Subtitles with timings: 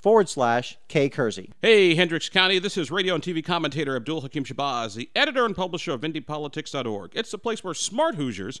[0.00, 1.52] forward slash K Kersey.
[1.62, 5.56] Hey, Hendricks County, this is radio and TV commentator Abdul Hakim Shabazz, the editor and
[5.56, 7.12] publisher of IndyPolitics.org.
[7.14, 8.60] It's the place where smart Hoosiers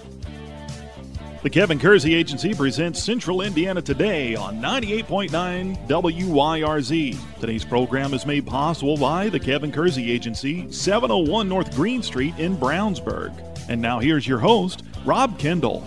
[1.43, 7.39] The Kevin Kersey Agency presents Central Indiana Today on 98.9 WYRZ.
[7.39, 12.55] Today's program is made possible by the Kevin Kersey Agency, 701 North Green Street in
[12.55, 13.33] Brownsburg.
[13.69, 15.83] And now here's your host, Rob Kendall.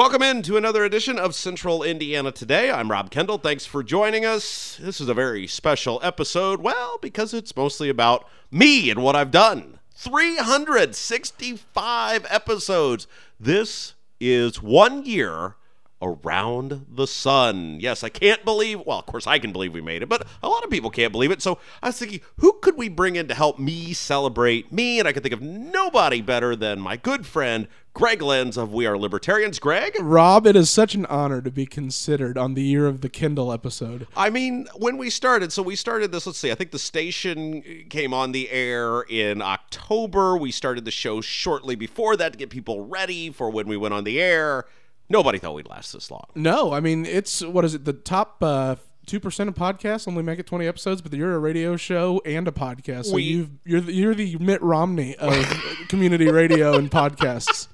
[0.00, 2.70] Welcome in to another edition of Central Indiana Today.
[2.70, 3.36] I'm Rob Kendall.
[3.36, 4.78] Thanks for joining us.
[4.80, 9.30] This is a very special episode, well, because it's mostly about me and what I've
[9.30, 9.78] done.
[9.94, 13.06] 365 episodes.
[13.38, 15.56] This is one year
[16.02, 17.78] around the sun.
[17.80, 20.48] Yes, I can't believe, well, of course I can believe we made it, but a
[20.48, 21.42] lot of people can't believe it.
[21.42, 24.98] So I was thinking, who could we bring in to help me celebrate me?
[24.98, 28.86] And I could think of nobody better than my good friend, Greg Lenz of We
[28.86, 29.58] Are Libertarians.
[29.58, 29.94] Greg?
[30.00, 33.52] Rob, it is such an honor to be considered on the Year of the Kendall
[33.52, 34.06] episode.
[34.16, 37.62] I mean, when we started, so we started this, let's see, I think the station
[37.90, 40.36] came on the air in October.
[40.36, 43.92] We started the show shortly before that to get people ready for when we went
[43.92, 44.66] on the air.
[45.10, 46.24] Nobody thought we'd last this long.
[46.34, 48.76] No, I mean, it's, what is it, the top uh,
[49.06, 52.46] two percent of podcasts only make it twenty episodes, but you're a radio show and
[52.48, 53.06] a podcast.
[53.06, 55.34] So We- you've, you're the, you're the Mitt Romney of
[55.88, 57.66] community radio and podcasts.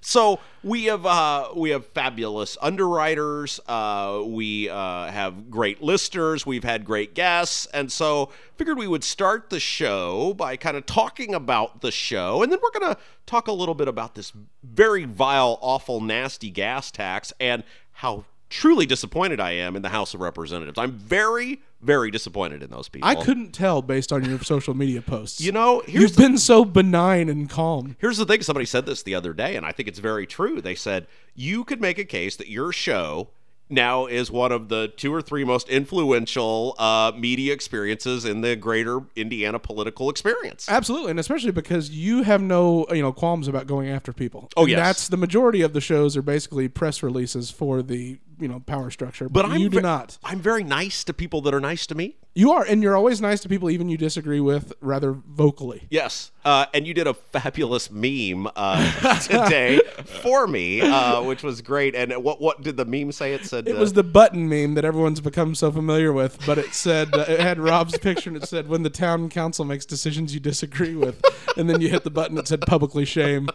[0.00, 3.60] So we have uh, we have fabulous underwriters.
[3.66, 6.46] Uh, we uh, have great listeners.
[6.46, 10.86] We've had great guests, and so figured we would start the show by kind of
[10.86, 14.32] talking about the show, and then we're going to talk a little bit about this
[14.62, 20.14] very vile, awful, nasty gas tax and how truly disappointed I am in the House
[20.14, 20.78] of Representatives.
[20.78, 23.08] I'm very, very disappointed in those people.
[23.08, 25.40] I couldn't tell based on your social media posts.
[25.40, 27.96] You know, here's you've the- been so benign and calm.
[27.98, 30.60] Here's the thing somebody said this the other day, and I think it's very true.
[30.60, 33.30] They said, You could make a case that your show
[33.72, 38.54] now is one of the two or three most influential uh, media experiences in the
[38.54, 40.68] greater Indiana political experience.
[40.68, 44.48] Absolutely, and especially because you have no you know qualms about going after people.
[44.56, 44.78] Oh, yes.
[44.78, 48.90] that's the majority of the shows are basically press releases for the you know power
[48.90, 49.28] structure.
[49.28, 50.18] But I'm you do not.
[50.22, 52.16] I'm very nice to people that are nice to me.
[52.34, 55.86] You are, and you're always nice to people even you disagree with, rather vocally.
[55.90, 59.80] Yes, uh, and you did a fabulous meme uh, today
[60.22, 61.94] for me, uh, which was great.
[61.94, 63.34] And what what did the meme say?
[63.34, 66.56] It said It uh, was the button meme that everyone's become so familiar with, but
[66.56, 69.84] it said uh, it had Rob's picture and it said when the town council makes
[69.84, 71.22] decisions you disagree with,
[71.58, 73.48] and then you hit the button that said publicly shame.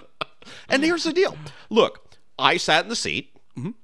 [0.69, 1.35] And here's the deal.
[1.71, 3.33] Look, I sat in the seat.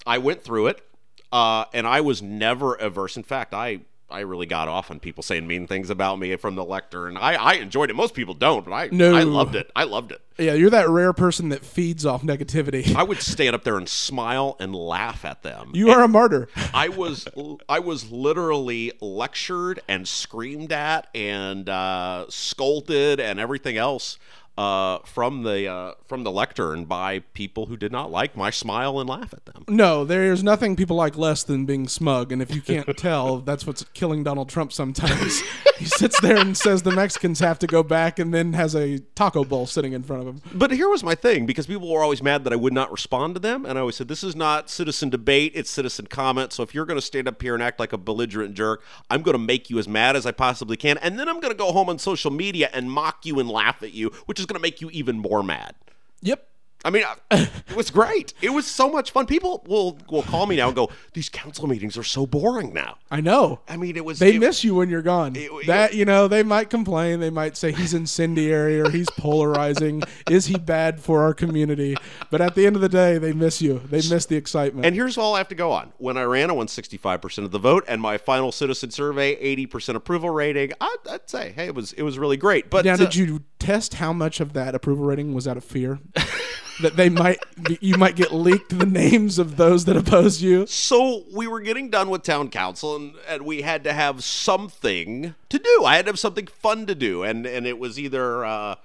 [0.06, 0.88] I went through it,
[1.32, 3.18] uh, and I was never averse.
[3.18, 3.80] In fact, I
[4.14, 7.18] I really got off on people saying mean things about me from the lectern.
[7.18, 7.96] I, I enjoyed it.
[7.96, 9.16] Most people don't, but I No.
[9.16, 9.72] I loved it.
[9.76, 10.22] I loved it.
[10.38, 12.96] Yeah, you're that rare person that feeds off negativity.
[12.96, 15.72] I would stand up there and smile and laugh at them.
[15.74, 16.48] You are a martyr.
[16.74, 17.28] I was
[17.68, 24.18] I was literally lectured and screamed at and uh, scolded and everything else
[24.58, 29.00] uh, from the uh, from the lectern by people who did not like my smile
[29.00, 29.66] and laugh at them.
[29.68, 33.66] No, there's nothing people like less than being smug, and if you can't tell, that's
[33.66, 35.42] what's killing Donald Trump sometimes.
[35.78, 39.00] he sits there and says the Mexicans have to go back, and then has a
[39.16, 40.42] taco bowl sitting in front of him.
[40.54, 43.34] But here was my thing because people were always mad that I would not respond
[43.36, 46.54] to them, and I always said, "This is not citizen debate; it's citizen comment.
[46.54, 49.24] So if you're going to stand up here and act like a belligerent jerk, I'm
[49.24, 51.58] going to make you as mad as I possibly can, and then I'm going to
[51.58, 54.56] go home on social media and mock you and laugh at you, which is going
[54.56, 55.76] to make you even more mad."
[56.22, 56.48] Yep.
[56.86, 58.34] I mean, it was great.
[58.42, 59.26] It was so much fun.
[59.26, 62.98] People will will call me now and go, "These council meetings are so boring now."
[63.10, 63.62] I know.
[63.70, 65.36] I mean, it was They it- miss you when you're gone.
[65.36, 67.20] it- that you know, they might complain.
[67.22, 70.04] They might say he's incendiary or he's polarizing.
[70.30, 71.96] Is he bad for our community?
[72.30, 73.80] But at the end of the day, they miss you.
[73.90, 74.86] They miss the excitement.
[74.86, 75.94] And here's all I have to go on.
[75.98, 79.96] When I ran, I won 65% of the vote, and my final citizen survey, 80%
[79.96, 80.74] approval rating.
[80.82, 82.70] I'd, I'd say, hey, it was it was really great.
[82.70, 85.64] But now, uh, did you test how much of that approval rating was out of
[85.64, 86.00] fear
[86.84, 87.40] that they might
[87.82, 90.66] you might get leaked the names of those that oppose you?
[90.68, 95.36] so we were getting done with town council, and, and we had to have something
[95.50, 95.84] to do.
[95.86, 98.76] I had to have something fun to do, and and it was either uh,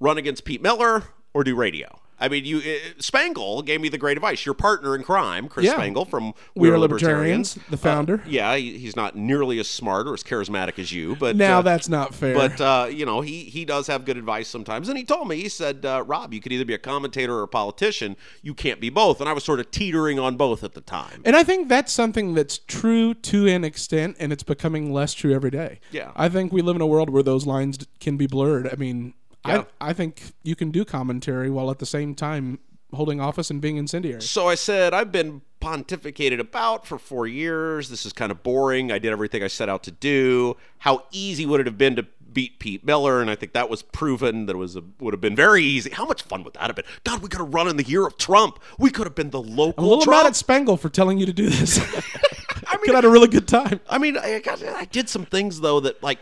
[0.00, 2.00] run against Pete Miller or do radio.
[2.20, 4.44] I mean, you uh, Spangle gave me the great advice.
[4.44, 5.74] Your partner in crime, Chris Yeah.
[5.74, 8.16] Spangle from We Are Libertarians, the founder.
[8.16, 11.58] Uh, yeah, he, he's not nearly as smart or as charismatic as you, but Now
[11.58, 12.34] uh, that's not fair.
[12.34, 14.88] But uh, you know, he he does have good advice sometimes.
[14.88, 17.42] And he told me, he said, uh, Rob, you could either be a commentator or
[17.42, 18.16] a politician.
[18.42, 19.20] You can't be both.
[19.20, 21.22] And I was sort of teetering on both at the time.
[21.24, 25.34] And I think that's something that's true to an extent, and it's becoming less true
[25.34, 25.80] every day.
[25.90, 26.12] Yeah.
[26.16, 28.68] I think we live in a world where those lines can be blurred.
[28.72, 29.14] I mean,
[29.44, 32.58] I, I think you can do commentary while at the same time
[32.92, 34.22] holding office and being incendiary.
[34.22, 37.88] So I said, I've been pontificated about for four years.
[37.90, 38.90] This is kind of boring.
[38.90, 40.56] I did everything I set out to do.
[40.78, 43.20] How easy would it have been to beat Pete Miller?
[43.20, 45.90] And I think that was proven that it was a, would have been very easy.
[45.90, 46.84] How much fun would that have been?
[47.04, 48.58] God, we could have run in the year of Trump.
[48.78, 50.24] We could have been the local I'm a little Trump.
[50.24, 51.78] mad at Spangle for telling you to do this.
[52.66, 53.80] I mean, Could have had a really good time.
[53.88, 56.18] I mean, I, got, I did some things though that like,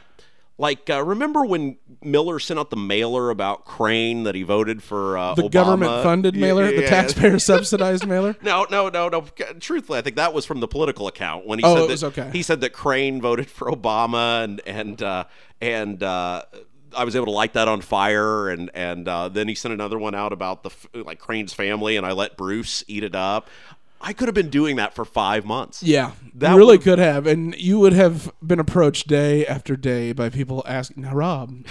[0.58, 5.18] like uh, remember when Miller sent out the mailer about Crane that he voted for
[5.18, 5.50] uh, The Obama?
[5.50, 6.88] government-funded mailer, yeah, the yeah.
[6.90, 8.36] taxpayer-subsidized mailer.
[8.42, 9.22] No, no, no, no.
[9.60, 11.92] Truthfully, I think that was from the political account when he Oh, said it that
[11.92, 12.30] was okay.
[12.32, 15.24] he said that Crane voted for Obama and and uh,
[15.60, 16.42] and uh,
[16.96, 19.98] I was able to light that on fire and and uh, then he sent another
[19.98, 20.70] one out about the
[21.02, 23.48] like Crane's family and I let Bruce eat it up.
[24.00, 25.82] I could have been doing that for five months.
[25.82, 30.12] Yeah, That you really could have, and you would have been approached day after day
[30.12, 31.66] by people asking, "Now, Rob,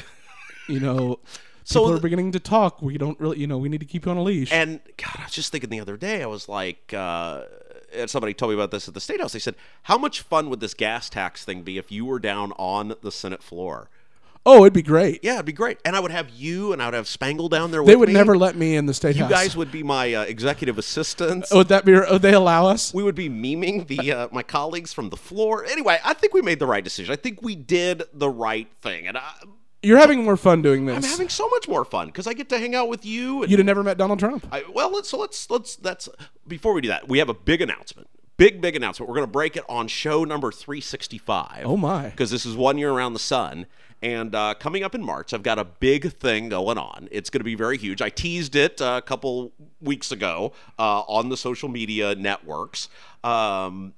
[0.68, 1.19] you know,
[1.63, 2.81] So people are beginning to talk.
[2.81, 5.16] We don't really, you know, we need to keep you on a leash." And God,
[5.19, 7.44] I was just thinking the other day, I was like, uh,
[7.94, 9.33] and somebody told me about this at the State House.
[9.33, 12.51] They said, How much fun would this gas tax thing be if you were down
[12.54, 13.89] on the Senate floor?
[14.45, 15.19] Oh, it'd be great.
[15.24, 15.80] Yeah, it'd be great.
[15.86, 18.09] And I would have you and I would have Spangle down there with they would
[18.09, 18.13] me.
[18.13, 19.31] never let me in the state You house.
[19.31, 21.51] guys would be my uh, executive assistants.
[21.53, 21.94] would that be?
[21.94, 22.94] Would they allow us?
[22.94, 25.65] We would be memeing the uh, my colleagues from the floor.
[25.65, 27.12] Anyway, I think we made the right decision.
[27.13, 29.33] I think we did the right thing, and I,
[29.81, 30.95] You're having more fun doing this.
[30.97, 33.42] I'm having so much more fun because I get to hang out with you.
[33.44, 34.47] And You'd have never met Donald Trump.
[34.51, 36.07] I, well, let's so let's let's that's
[36.47, 38.07] before we do that, we have a big announcement.
[38.38, 39.07] Big big announcement.
[39.09, 41.63] We're going to break it on show number 365.
[41.65, 42.09] Oh, my.
[42.09, 43.65] Because this is one year around the sun.
[44.01, 47.07] And uh, coming up in March, I've got a big thing going on.
[47.12, 48.01] It's going to be very huge.
[48.01, 49.51] I teased it uh, a couple
[49.81, 52.88] weeks ago uh, on the social media networks.
[53.24, 53.94] Um,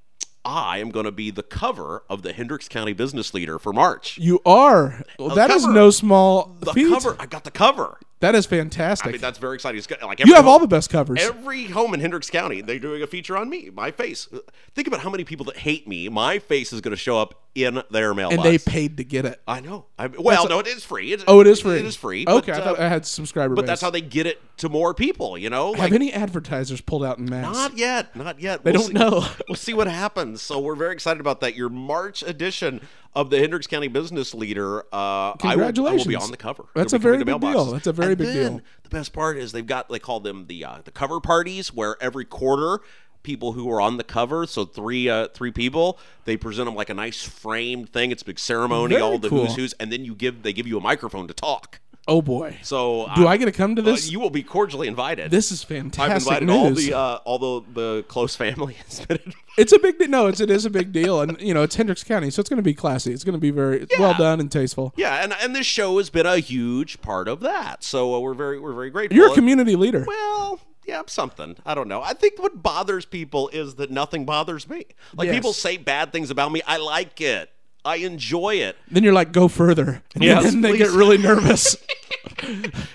[0.45, 4.17] I am going to be the cover of the Hendricks County Business Leader for March.
[4.17, 5.03] You are.
[5.19, 5.73] Well, that is cover.
[5.73, 6.89] no small The feat.
[6.89, 7.17] cover.
[7.19, 7.99] I got the cover.
[8.19, 9.07] That is fantastic.
[9.09, 9.77] I mean, that's very exciting.
[9.77, 11.19] It's got, like you have all the best covers.
[11.21, 14.27] Every home in Hendricks County, they're doing a feature on me, my face.
[14.73, 16.09] Think about how many people that hate me.
[16.09, 18.35] My face is going to show up in their mailbox.
[18.37, 19.39] and they paid to get it.
[19.47, 19.85] I know.
[19.99, 21.13] I, well, a- no, it is free.
[21.13, 21.77] It, Oh, it is free.
[21.77, 22.25] It is free.
[22.27, 23.67] Okay, but, I thought uh, I had subscriber but base.
[23.67, 25.37] that's how they get it to more people.
[25.37, 27.53] You know, have any advertisers pulled out in mass.
[27.53, 28.63] not yet, not yet.
[28.63, 29.27] They We'll don't see- know.
[29.47, 30.41] We'll see what happens.
[30.41, 31.55] So we're very excited about that.
[31.55, 32.81] Your March edition
[33.15, 34.81] of the Hendricks County Business Leader.
[34.93, 36.65] Uh, I will, I will be on the cover.
[36.75, 37.65] That's a very big deal.
[37.65, 38.61] That's a very And big then deal.
[38.83, 41.95] The best part is they've got they call them the uh, the cover parties where
[42.01, 42.79] every quarter
[43.23, 46.89] people who are on the cover so three uh, three people they present them like
[46.89, 49.47] a nice framed thing it's a big ceremony Very all the cool.
[49.47, 52.57] who's who's and then you give they give you a microphone to talk Oh boy.
[52.63, 54.09] so Do uh, I get to come to uh, this?
[54.09, 56.11] you will be cordially invited this is fantastic.
[56.31, 59.35] I've invited all the uh, all the, the close family has been invited.
[59.57, 60.07] it's a big deal.
[60.07, 62.49] No, it's it is a big deal, and you know it's Hendricks County, so it's
[62.49, 63.11] going to be classy.
[63.11, 64.93] It's going to be very it's well done and tasteful.
[64.95, 68.33] yeah and and this show has been a huge part of that so uh, we're
[68.33, 70.05] very we're very grateful You're a community leader.
[70.07, 71.57] Well, yeah, something.
[71.65, 72.01] I don't know.
[72.01, 74.85] I think what bothers people is that nothing bothers me.
[75.15, 75.35] Like Yes.
[75.35, 76.61] people say bad things about me.
[76.65, 77.51] I like it.
[77.87, 78.75] I enjoy it.
[78.91, 80.77] Then you're like, go further, and Yes, then they please.
[80.79, 81.77] get really nervous.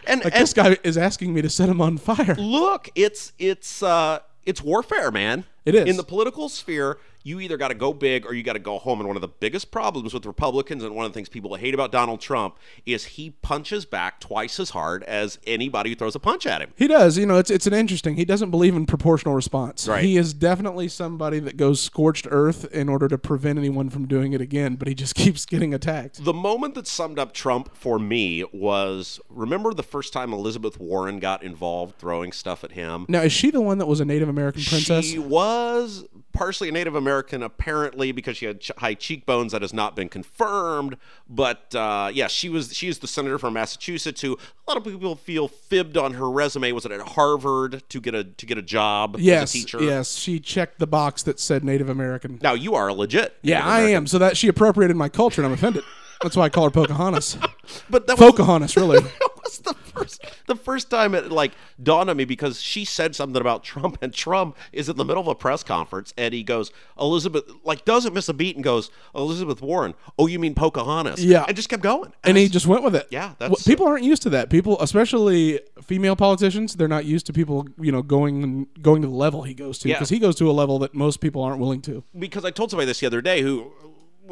[0.07, 2.35] and, Like and this guy is asking me to set him on fire.
[2.39, 5.45] look, it's it's uh it's warfare, man.
[5.65, 5.89] It is.
[5.89, 6.99] in the political sphere.
[7.23, 9.01] You either got to go big or you got to go home.
[9.01, 11.75] And one of the biggest problems with Republicans, and one of the things people hate
[11.75, 16.21] about Donald Trump, is he punches back twice as hard as anybody who throws a
[16.21, 16.73] punch at him.
[16.77, 17.19] He does.
[17.19, 18.17] You know, it's it's an interesting.
[18.17, 19.87] He doesn't believe in proportional response.
[19.87, 20.05] Right.
[20.05, 24.33] He is definitely somebody that goes scorched earth in order to prevent anyone from doing
[24.33, 24.77] it again.
[24.77, 26.25] But he just keeps getting attacked.
[26.25, 31.19] The moment that summed up Trump for me was remember the first time Elizabeth Warren
[31.19, 33.07] got involved throwing stuff at him?
[33.09, 35.05] Now, is she the one that was a Native American princess?
[35.07, 39.53] She was partially a Native American, apparently, because she had ch- high cheekbones.
[39.53, 40.97] That has not been confirmed,
[41.29, 42.75] but uh, yeah, she was.
[42.75, 46.31] She is the senator from Massachusetts who a lot of people feel fibbed on her
[46.31, 46.73] resume.
[46.73, 49.43] Was it at Harvard to get a to get a job yes.
[49.43, 49.83] as a teacher?
[49.83, 50.15] Yes.
[50.17, 52.39] She checked the box that said Native American.
[52.43, 53.37] Now you are legit.
[53.43, 53.97] Yeah, Native I American.
[53.97, 54.07] am.
[54.07, 55.85] So that she appropriated my culture, and I'm offended.
[56.23, 57.37] That's why I call her Pocahontas.
[57.89, 58.99] But that was, Pocahontas, really.
[59.01, 61.53] that was the first the first time it like
[61.83, 65.23] dawned on me because she said something about Trump and Trump is in the middle
[65.23, 68.91] of a press conference and he goes Elizabeth like doesn't miss a beat and goes
[69.15, 71.45] Elizabeth Warren oh you mean Pocahontas Yeah.
[71.47, 73.07] and just kept going and he I- just went with it.
[73.11, 74.51] Yeah, Well, people aren't used to that.
[74.51, 79.15] People, especially female politicians, they're not used to people, you know, going going to the
[79.15, 79.95] level he goes to Yeah.
[79.95, 82.03] because he goes to a level that most people aren't willing to.
[82.19, 83.73] because I told somebody this the other day who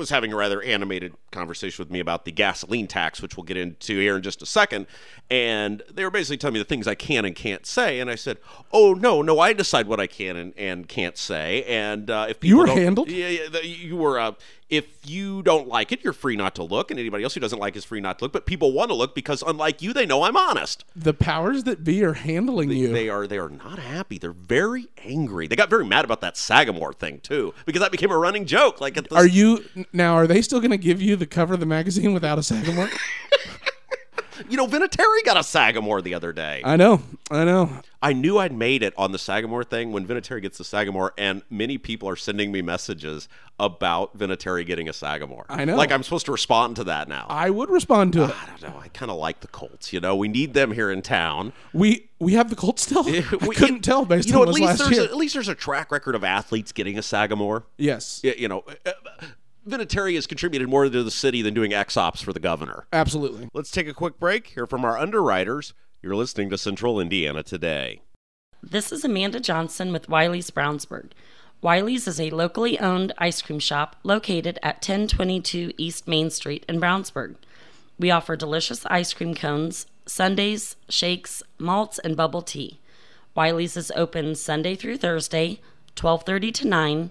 [0.00, 3.57] was having a rather animated conversation with me about the gasoline tax, which we'll get
[3.57, 4.87] into here in just a second.
[5.30, 8.00] And they were basically telling me the things I can and can't say.
[8.00, 8.38] And I said,
[8.73, 12.40] "Oh no, no, I decide what I can and, and can't say." And uh, if
[12.40, 13.11] people were don't- handled?
[13.11, 14.19] yeah, yeah, you were.
[14.19, 14.33] Uh,
[14.71, 17.59] if you don't like it, you're free not to look, and anybody else who doesn't
[17.59, 18.33] like is free not to look.
[18.33, 20.85] But people want to look because, unlike you, they know I'm honest.
[20.95, 22.93] The powers that be are handling you.
[22.93, 24.19] They are they are not happy.
[24.19, 25.49] They're very angry.
[25.49, 28.81] They got very mad about that Sagamore thing too, because that became a running joke.
[28.81, 30.15] Like at the are you now?
[30.15, 32.89] Are they still going to give you the cover of the magazine without a Sagamore?
[34.49, 36.63] You know, Vinatieri got a Sagamore the other day.
[36.65, 37.71] I know, I know.
[38.03, 41.43] I knew I'd made it on the Sagamore thing when Vinatieri gets the Sagamore, and
[41.51, 43.29] many people are sending me messages
[43.59, 45.45] about Vinatieri getting a Sagamore.
[45.51, 45.77] I know.
[45.77, 47.27] Like I'm supposed to respond to that now.
[47.29, 48.31] I would respond to it.
[48.35, 48.81] I don't know.
[48.81, 49.93] I kind of like the Colts.
[49.93, 51.53] You know, we need them here in town.
[51.75, 53.05] We we have the Colts still.
[53.07, 55.03] I We- couldn't tell based you know, on at least last there's year.
[55.03, 57.65] A, at least there's a track record of athletes getting a Sagamore.
[57.77, 58.93] yes, Y- You know, uh,
[59.69, 62.87] Vinatieri has contributed more to the city than doing X ops for the governor.
[62.93, 63.49] absolutely.
[63.52, 64.49] Let's take a quick break.
[64.49, 65.75] Hear from our underwriters.
[66.02, 68.00] You're listening to Central Indiana today.
[68.62, 71.11] This is Amanda Johnson with Wiley's Brownsburg.
[71.61, 76.81] Wiley's is a locally owned ice cream shop located at 1022 East Main Street in
[76.81, 77.35] Brownsburg.
[77.99, 82.81] We offer delicious ice cream cones, sundaes, shakes, malts, and bubble tea.
[83.35, 85.61] Wiley's is open Sunday through Thursday,
[85.97, 87.11] 12:30 to 9,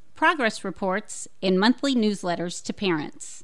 [0.21, 3.43] progress reports, and monthly newsletters to parents.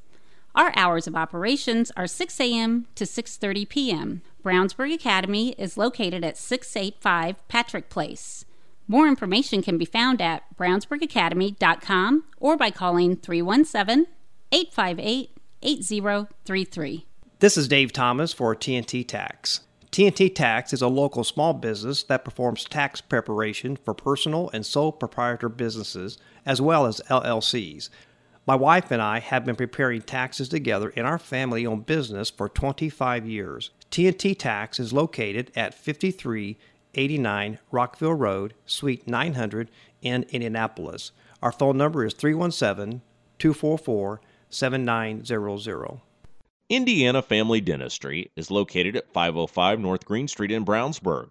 [0.53, 2.85] Our hours of operations are 6 a.m.
[2.93, 4.21] to 6:30 p.m.
[4.45, 8.45] Brownsburg Academy is located at 685 Patrick Place.
[8.87, 14.05] More information can be found at brownsburgacademy.com or by calling 317
[14.51, 15.31] 858
[15.63, 17.05] 8033.
[17.39, 19.61] This is Dave Thomas for TNT Tax.
[19.91, 24.91] TNT Tax is a local small business that performs tax preparation for personal and sole
[24.91, 27.89] proprietor businesses as well as LLCs.
[28.45, 32.47] My wife and I have been preparing taxes together in our family owned business for
[32.47, 33.71] 25 years.
[33.91, 39.69] TNT Tax is located at 5389 Rockville Road, Suite 900
[40.01, 41.11] in Indianapolis.
[41.41, 43.01] Our phone number is 317
[43.39, 46.01] 244 7900.
[46.69, 51.29] Indiana Family Dentistry is located at 505 North Green Street in Brownsburg.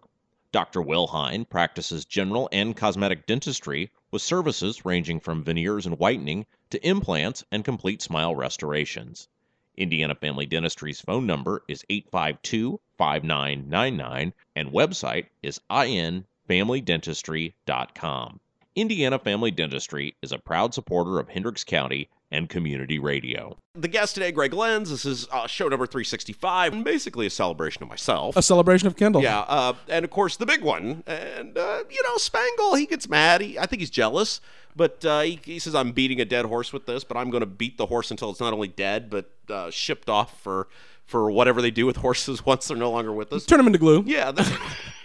[0.51, 0.81] Dr.
[0.81, 6.83] Will Hine practices general and cosmetic dentistry with services ranging from veneers and whitening to
[6.83, 9.29] implants and complete smile restorations.
[9.77, 18.41] Indiana Family Dentistry's phone number is 852 5999 and website is infamilydentistry.com.
[18.77, 23.57] Indiana Family Dentistry is a proud supporter of Hendricks County and community radio.
[23.75, 24.91] The guest today, Greg Lenz.
[24.91, 28.37] This is uh, show number 365, and basically a celebration of myself.
[28.37, 29.23] A celebration of Kendall.
[29.23, 32.75] Yeah, uh, and of course the big one, and uh, you know Spangle.
[32.75, 33.41] He gets mad.
[33.41, 34.43] He, I think he's jealous,
[34.77, 37.41] but uh, he, he says I'm beating a dead horse with this, but I'm going
[37.41, 40.69] to beat the horse until it's not only dead but uh, shipped off for
[41.07, 43.47] for whatever they do with horses once they're no longer with us.
[43.47, 44.03] Turn them into glue.
[44.07, 44.33] Yeah.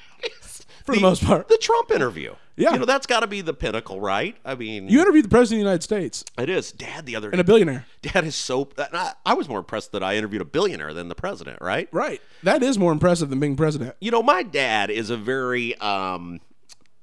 [0.85, 1.47] For the most part.
[1.47, 2.35] the Trump interview.
[2.57, 2.73] Yeah.
[2.73, 4.35] you know that's got to be the pinnacle, right?
[4.45, 6.71] I mean, You interviewed the president of the United States it is.
[6.71, 7.85] Dad, the other and a billionaire.
[8.01, 8.69] Dad is so.
[8.77, 11.87] I, I was more impressed that I interviewed a billionaire than the president, right?
[11.91, 12.21] Right.
[12.43, 13.95] That is more impressive than being president.
[13.99, 15.75] You know, my dad is a very.
[15.77, 16.39] um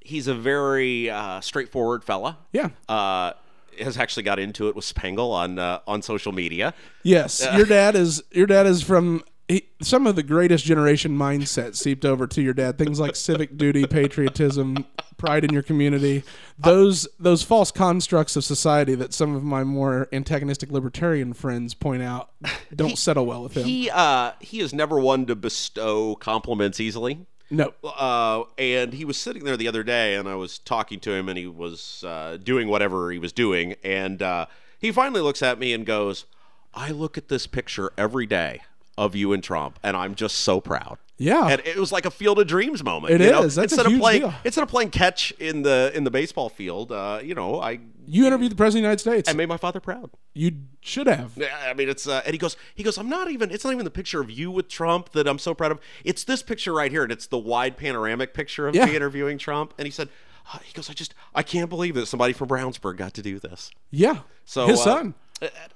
[0.00, 2.38] He's a very uh, straightforward fella.
[2.52, 2.70] Yeah.
[2.88, 3.32] Uh,
[3.78, 6.72] has actually got into it with Spangle on uh, on social media.
[7.02, 11.74] Yes, your dad is your dad is from he, some of the greatest generation mindset
[11.74, 12.76] seeped over to your dad.
[12.76, 14.84] Things like civic duty, patriotism,
[15.16, 16.22] pride in your community.
[16.58, 22.02] Those those false constructs of society that some of my more antagonistic libertarian friends point
[22.02, 22.30] out
[22.74, 23.64] don't settle well with him.
[23.64, 27.26] He uh, he is never one to bestow compliments easily.
[27.50, 27.72] no.
[27.82, 31.30] uh, and he was sitting there the other day, and I was talking to him,
[31.30, 34.44] and he was uh, doing whatever he was doing, and uh,
[34.78, 36.26] he finally looks at me and goes,
[36.74, 38.60] "I look at this picture every day
[38.98, 41.48] of you and Trump, and I'm just so proud." Yeah.
[41.48, 43.12] and it was like a Field of Dreams moment.
[43.14, 43.42] It you know?
[43.42, 43.56] is.
[43.56, 44.34] That's a instead huge of playing deal.
[44.44, 48.24] instead of playing catch in the in the baseball field, uh, you know, I You
[48.26, 49.28] interviewed the president of the United States.
[49.28, 50.10] I made my father proud.
[50.34, 51.32] you should have.
[51.36, 53.50] Yeah, I mean, it's uh, and he goes, he goes, I'm not even.
[53.50, 55.80] It's not even the picture of you with Trump that I'm so proud of.
[56.04, 58.86] It's this picture right here, and it's the wide panoramic picture of Yeah.
[58.86, 59.74] me interviewing Trump.
[59.76, 60.08] And he said,
[60.54, 63.40] uh, he goes, I just, I can't believe that somebody from Brownsburg got to do
[63.40, 63.70] this.
[63.90, 64.18] Yeah.
[64.44, 65.14] So his uh, son.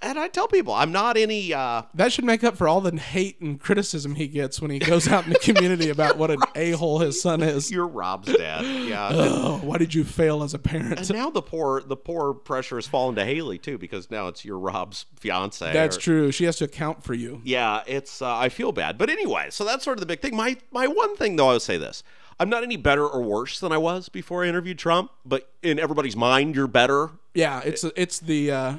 [0.02, 1.52] And I tell people, I'm not any.
[1.54, 4.78] Uh, That should make up for all the hate and criticism he gets when he
[4.78, 7.70] goes out in the community about what an a hole his son is.
[7.70, 9.10] you're Rob's dad, yeah.
[9.12, 10.98] Oh, why did you fail as a parent?
[10.98, 14.44] and now the poor, the poor pressure has fallen to Haley too, because now it's
[14.44, 15.72] your Rob's fiance.
[15.72, 16.32] That's or- true.
[16.32, 17.40] She has to account for you.
[17.44, 20.34] Yeah, it's uh, I feel bad, but anyway, so that's sort of the big thing.
[20.36, 22.02] My my one thing though, I would say this:
[22.40, 25.78] I'm not any better or worse than I was before I interviewed Trump, but in
[25.78, 28.74] everybody's mind, you're better Yeah, it's it's the uh,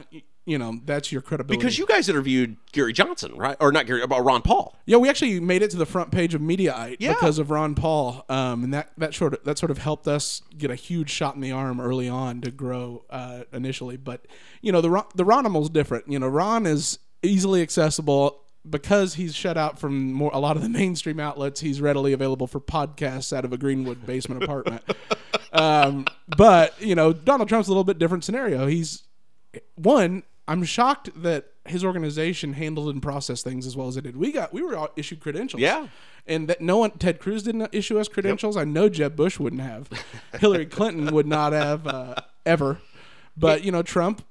[0.46, 1.58] you know that's your credibility.
[1.58, 3.56] because you guys interviewed Gary Johnson, right?
[3.60, 4.76] Or not Gary, about Ron Paul.
[4.86, 7.14] yeah, we actually made it to the front page of Mediaite Yeah.
[7.14, 10.42] because of Ron Paul, um, and that that sort of that sort of helped us
[10.58, 13.98] get a huge shot in the arm early on to grow uh, initially.
[13.98, 14.26] But
[14.62, 16.08] you know the Ron, the Ronimal's different.
[16.10, 18.40] You know Ron is easily accessible.
[18.70, 22.48] Because he's shut out from more a lot of the mainstream outlets, he's readily available
[22.48, 24.82] for podcasts out of a Greenwood basement apartment.
[25.52, 28.66] Um, but you know, Donald Trump's a little bit different scenario.
[28.66, 29.04] He's
[29.76, 30.24] one.
[30.48, 34.18] I'm shocked that his organization handled and processed things as well as it did.
[34.18, 35.62] We got we were all issued credentials.
[35.62, 35.88] Yeah.
[36.26, 38.56] And that no one Ted Cruz didn't issue us credentials.
[38.56, 39.90] I know Jeb Bush wouldn't have.
[40.40, 42.16] Hillary Clinton would not have uh,
[42.46, 42.80] ever.
[43.36, 44.24] But you know, Trump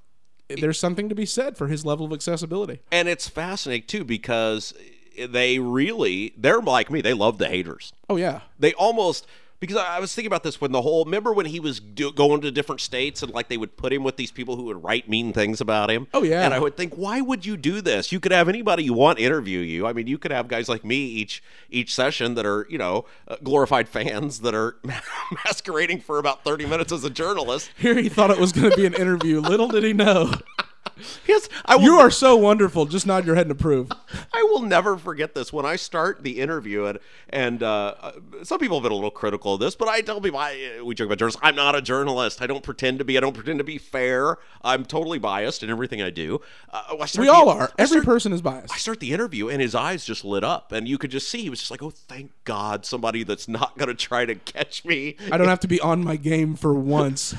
[0.49, 2.81] there's something to be said for his level of accessibility.
[2.91, 4.75] And it's fascinating too because
[5.17, 7.01] they really they're like me.
[7.01, 7.93] They love the haters.
[8.09, 8.41] Oh yeah.
[8.59, 9.27] They almost
[9.63, 12.13] because I I was thinking about this when the whole remember when he was do,
[12.13, 14.83] going to different states and like they would put him with these people who would
[14.83, 16.09] write mean things about him.
[16.13, 16.45] Oh, yeah.
[16.45, 18.11] and I would think, why would you do this?
[18.11, 19.87] You could have anybody you want interview you.
[19.87, 23.05] I mean, you could have guys like me each each session that are you know
[23.29, 24.79] uh, glorified fans that are
[25.45, 27.71] masquerading for about thirty minutes as a journalist.
[27.79, 29.41] Here he thought it was going to be an interview.
[29.41, 30.33] Little did he know.
[31.27, 32.87] Yes, I will, You are so wonderful.
[32.87, 33.91] Just nod your head and approve.
[34.33, 35.53] I will never forget this.
[35.53, 36.99] When I start the interview, and
[37.31, 40.21] and uh, uh, some people have been a little critical of this, but I tell
[40.21, 41.41] people, I, we joke about journalists.
[41.43, 42.41] I'm not a journalist.
[42.43, 43.17] I don't pretend to be.
[43.17, 44.37] I don't pretend to be fair.
[44.63, 46.41] I'm totally biased in everything I do.
[46.73, 47.71] Uh, I We the- all are.
[47.79, 48.73] Every start- person is biased.
[48.73, 51.43] I start the interview, and his eyes just lit up, and you could just see
[51.43, 54.85] he was just like, "Oh, thank God, somebody that's not going to try to catch
[54.85, 57.35] me." I don't have to be on my game for once.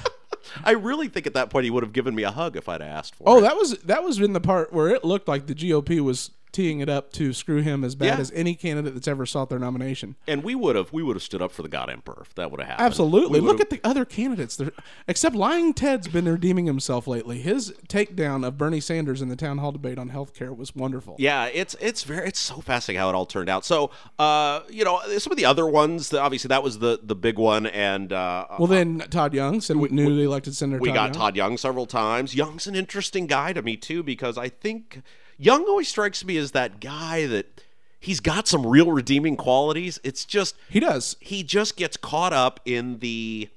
[0.63, 2.81] I really think at that point he would have given me a hug if I'd
[2.81, 3.31] asked for it.
[3.31, 3.41] Oh, it.
[3.41, 6.79] that was that was in the part where it looked like the GOP was teeing
[6.79, 8.17] it up to screw him as bad Yeah.
[8.19, 10.15] as any candidate that's ever sought their nomination.
[10.27, 12.49] and we would have we would have stood up for the God Emperor if that
[12.51, 12.85] would have happened.
[12.85, 13.39] Absolutely.
[13.41, 14.55] Look at the other candidates.
[14.55, 14.71] They're,
[15.07, 17.39] except Lying Ted's been redeeming himself lately.
[17.41, 21.15] His takedown of Bernie Sanders in the town hall debate on health care was wonderful.
[21.17, 23.65] Yeah, it's it's very it's so fascinating how it all turned out.
[23.65, 23.89] So,
[24.19, 27.37] uh, you know, some of the other ones, that obviously that was the the big
[27.39, 31.13] one, and uh, Well, then Todd Young, said newly elected Senator we Todd got Young.
[31.13, 32.35] Todd Young several times.
[32.35, 35.01] Young's an interesting guy to me too because I think
[35.37, 37.61] Young always strikes me as that guy that
[37.99, 39.99] he's got some real redeeming qualities.
[40.03, 41.15] It's just He does.
[41.19, 43.49] he just gets caught up in the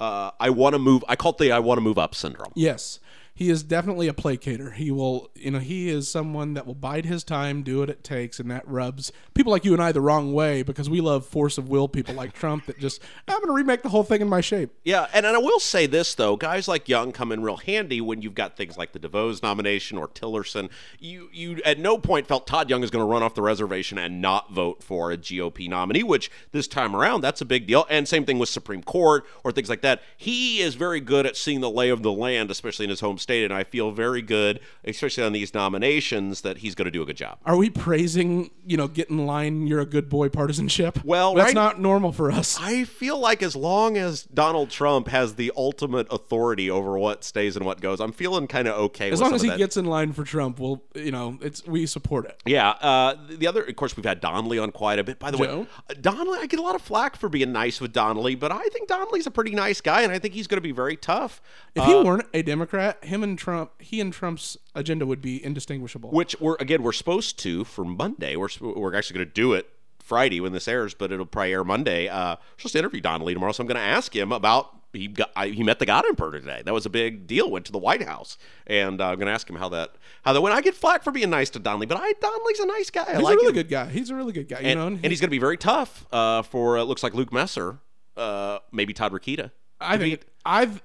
[0.00, 1.04] uh, I want to move.
[1.08, 2.52] I call it the I want to move up syndrome.
[2.54, 3.00] Yes.
[3.38, 4.72] He is definitely a placater.
[4.72, 8.02] He will, you know, he is someone that will bide his time, do what it
[8.02, 11.24] takes, and that rubs people like you and I the wrong way because we love
[11.24, 14.20] force of will people like Trump that just, I'm going to remake the whole thing
[14.20, 14.72] in my shape.
[14.82, 18.00] Yeah, and, and I will say this though, guys like Young come in real handy
[18.00, 20.68] when you've got things like the DeVos nomination or Tillerson.
[20.98, 23.98] You you at no point felt Todd Young is going to run off the reservation
[23.98, 27.86] and not vote for a GOP nominee, which this time around that's a big deal.
[27.88, 30.02] And same thing with Supreme Court or things like that.
[30.16, 33.18] He is very good at seeing the lay of the land, especially in his home
[33.30, 37.06] and I feel very good, especially on these nominations, that he's going to do a
[37.06, 37.38] good job.
[37.44, 41.04] Are we praising, you know, get in line, you're a good boy partisanship?
[41.04, 42.58] Well, that's right- not normal for us.
[42.60, 47.56] I feel like as long as Donald Trump has the ultimate authority over what stays
[47.56, 49.10] and what goes, I'm feeling kind of okay.
[49.10, 52.26] As long as he gets in line for Trump, we'll, you know, it's we support
[52.26, 52.40] it.
[52.46, 52.70] Yeah.
[52.70, 55.18] Uh, the other, of course, we've had Donnelly on quite a bit.
[55.18, 55.60] By the Joe?
[55.60, 58.52] way, uh, Donnelly, I get a lot of flack for being nice with Donnelly, but
[58.52, 60.96] I think Donnelly's a pretty nice guy, and I think he's going to be very
[60.96, 61.40] tough.
[61.74, 66.10] If he weren't a Democrat, him and Trump, he and Trump's agenda would be indistinguishable.
[66.10, 68.36] which we're again we're supposed to for Monday.
[68.36, 71.64] We're we're actually going to do it Friday when this airs, but it'll probably air
[71.64, 72.08] Monday.
[72.08, 75.30] Uh, supposed to interview Donnelly tomorrow, so I'm going to ask him about he got
[75.36, 76.62] I, he met the God Emperor today.
[76.64, 77.50] That was a big deal.
[77.50, 79.92] Went to the White House, and uh, I'm going to ask him how that
[80.24, 80.54] how that went.
[80.54, 83.04] I get flack for being nice to Donnelly, but I Donnelly's a nice guy.
[83.06, 83.54] I He's like a really him.
[83.54, 83.86] good guy.
[83.86, 84.60] He's a really good guy.
[84.60, 87.14] You and, know, and he's going to be very tough uh, for uh, looks like
[87.14, 87.78] Luke Messer,
[88.16, 89.50] uh, maybe Todd Rokita.
[89.80, 90.82] I think I've.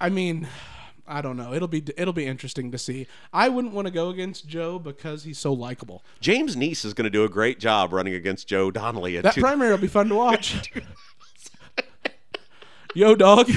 [0.00, 0.48] I mean,
[1.08, 1.54] I don't know.
[1.54, 3.06] It'll be it'll be interesting to see.
[3.32, 6.04] I wouldn't want to go against Joe because he's so likable.
[6.20, 9.16] James Neese is going to do a great job running against Joe Donnelly.
[9.16, 10.70] At That two- primary will be fun to watch.
[12.94, 13.50] Yo, dog.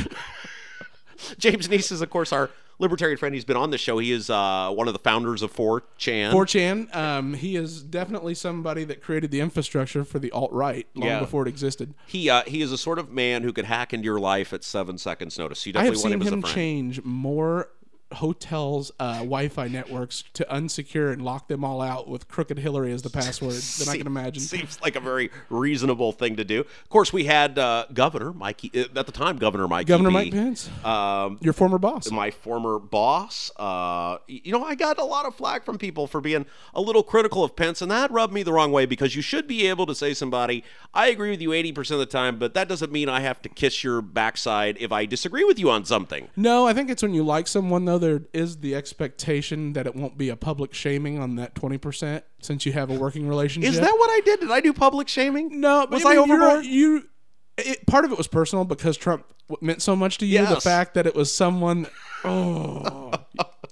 [1.37, 2.49] James Neese is, of course, our
[2.81, 3.33] libertarian friend.
[3.33, 3.97] He's been on the show.
[3.99, 6.31] He is uh, one of the founders of 4chan.
[6.33, 6.93] 4chan.
[6.95, 11.19] Um, he is definitely somebody that created the infrastructure for the alt right long Yeah.
[11.19, 11.93] before it existed.
[12.07, 14.63] He uh, he is a sort of man who could hack into your life at
[14.63, 15.65] seven seconds notice.
[15.65, 16.55] You I definitely have want seen him him as a friend.
[16.55, 17.69] change more
[18.13, 23.01] hotels' uh, Wi-Fi networks to unsecure and lock them all out with crooked Hillary as
[23.01, 24.41] the password than I can imagine.
[24.41, 26.61] Seems like a very reasonable thing to do.
[26.61, 29.37] Of course, we had uh, Governor Mikey uh, at the time.
[29.37, 29.87] Governor Mike.
[29.87, 32.09] Governor Mike Pence, Um, your former boss.
[32.11, 33.51] my former boss.
[33.57, 37.03] Uh, you know, I got a lot of flack from people for being a little
[37.03, 39.85] critical of Pence, and that rubbed me the wrong way because you should be able
[39.85, 43.09] to say somebody, I agree with you 80% of the time, but that doesn't mean
[43.09, 46.27] I have to kiss your backside if I disagree with you on something.
[46.35, 49.95] No, I think it's when you like someone though there is the expectation that it
[49.95, 53.71] won't be a public shaming on that 20% since you have a working relationship.
[53.71, 54.41] Is that what I did?
[54.41, 55.61] Did I do public shaming?
[55.61, 56.65] No, Was I, mean, overboard?
[56.65, 57.07] You
[57.57, 59.25] it, part of it was personal because Trump
[59.61, 60.45] meant so much to you.
[60.45, 61.87] The fact that it was someone
[62.23, 63.11] oh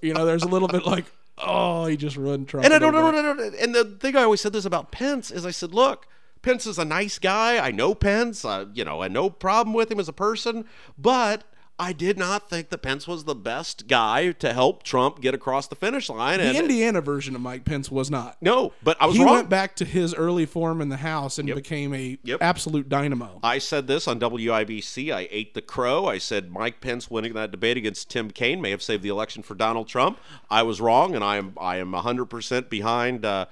[0.02, 1.06] you know, there's a little bit like
[1.38, 2.66] oh, he just ruined Trump.
[2.66, 3.18] And I don't little know.
[3.18, 3.24] bit.
[3.24, 3.58] No, no, no.
[3.58, 6.08] And the thing I always said this about Pence is I said, look,
[6.42, 7.58] Pence is a nice guy.
[7.58, 8.46] I know Pence.
[8.46, 10.66] Uh, you know, I no problem with him as a person,
[10.98, 11.44] but
[11.80, 15.68] I did not think that Pence was the best guy to help Trump get across
[15.68, 16.40] the finish line.
[16.40, 18.36] The Indiana version of Mike Pence was not.
[18.42, 19.36] no, but I was he wrong.
[19.36, 22.40] went back to his early form in the House and became a Yep.
[22.42, 23.40] absolute dynamo.
[23.42, 25.12] I said this on WIBC.
[25.14, 26.06] I ate the crow.
[26.06, 29.42] I said Mike Pence winning that debate against Tim Kaine may have saved the election
[29.42, 30.20] for Donald Trump.
[30.50, 33.24] I was wrong, and I am I am 100% behind.
[33.24, 33.46] Uh,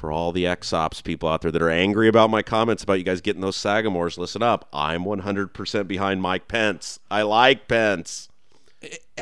[0.00, 3.04] for all the ex-ops people out there that are angry about my comments about you
[3.04, 4.66] guys getting those Sagamores, listen up.
[4.72, 6.98] I'm 100% behind Mike Pence.
[7.10, 8.30] I like Pence.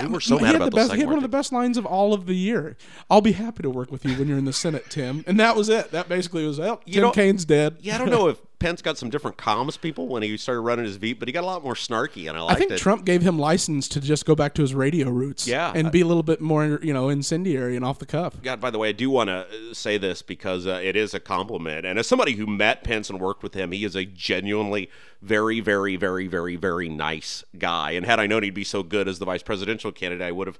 [0.06, 1.52] We were so He mad about the those best, He had one of the best
[1.52, 2.76] lines of all of the year.
[3.11, 5.24] I'll be happy to work with you when you're in the Senate, Tim.
[5.26, 5.90] And that was it.
[5.90, 6.78] That basically was it.
[6.90, 7.76] Tim know- Kaine's dead.
[7.80, 10.84] Yeah, I don't know if Pence got some different comms people when he started running
[10.84, 12.78] his Veep, but he got a lot more snarky, and I I think it.
[12.78, 15.46] Trump gave him license to just go back to his radio roots.
[15.46, 15.72] Yeah.
[15.74, 18.34] And be a little bit more, you know, incendiary and off the cuff.
[18.42, 21.20] God, by the way, I do want to say this because uh, it is a
[21.20, 21.87] compliment.
[21.87, 24.90] And as somebody who met Pence and worked with him, he is a genuinely
[25.22, 27.92] very, very, very, very, very nice guy.
[27.92, 30.46] And had I known he'd be so good as the vice presidential candidate, I would
[30.46, 30.59] have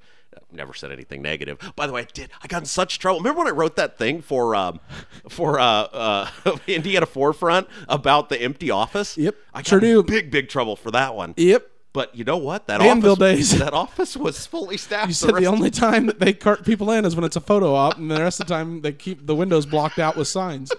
[0.53, 1.59] never said anything negative.
[1.77, 2.31] By the way, I did.
[2.43, 3.21] I got in such trouble.
[3.21, 4.81] Remember when I wrote that thing for um,
[5.29, 6.29] for uh, uh,
[6.67, 9.17] Indiana Forefront about the empty office?
[9.17, 10.03] Yep, I got sure in do.
[10.03, 11.35] big, big trouble for that one.
[11.37, 11.71] Yep.
[11.92, 12.66] But you know what?
[12.66, 13.59] That Danville office, days.
[13.59, 15.09] that office was fully staffed.
[15.09, 17.40] You said the of only time that they cart people in is when it's a
[17.40, 20.29] photo op, and the rest of the time they keep the windows blocked out with
[20.29, 20.70] signs.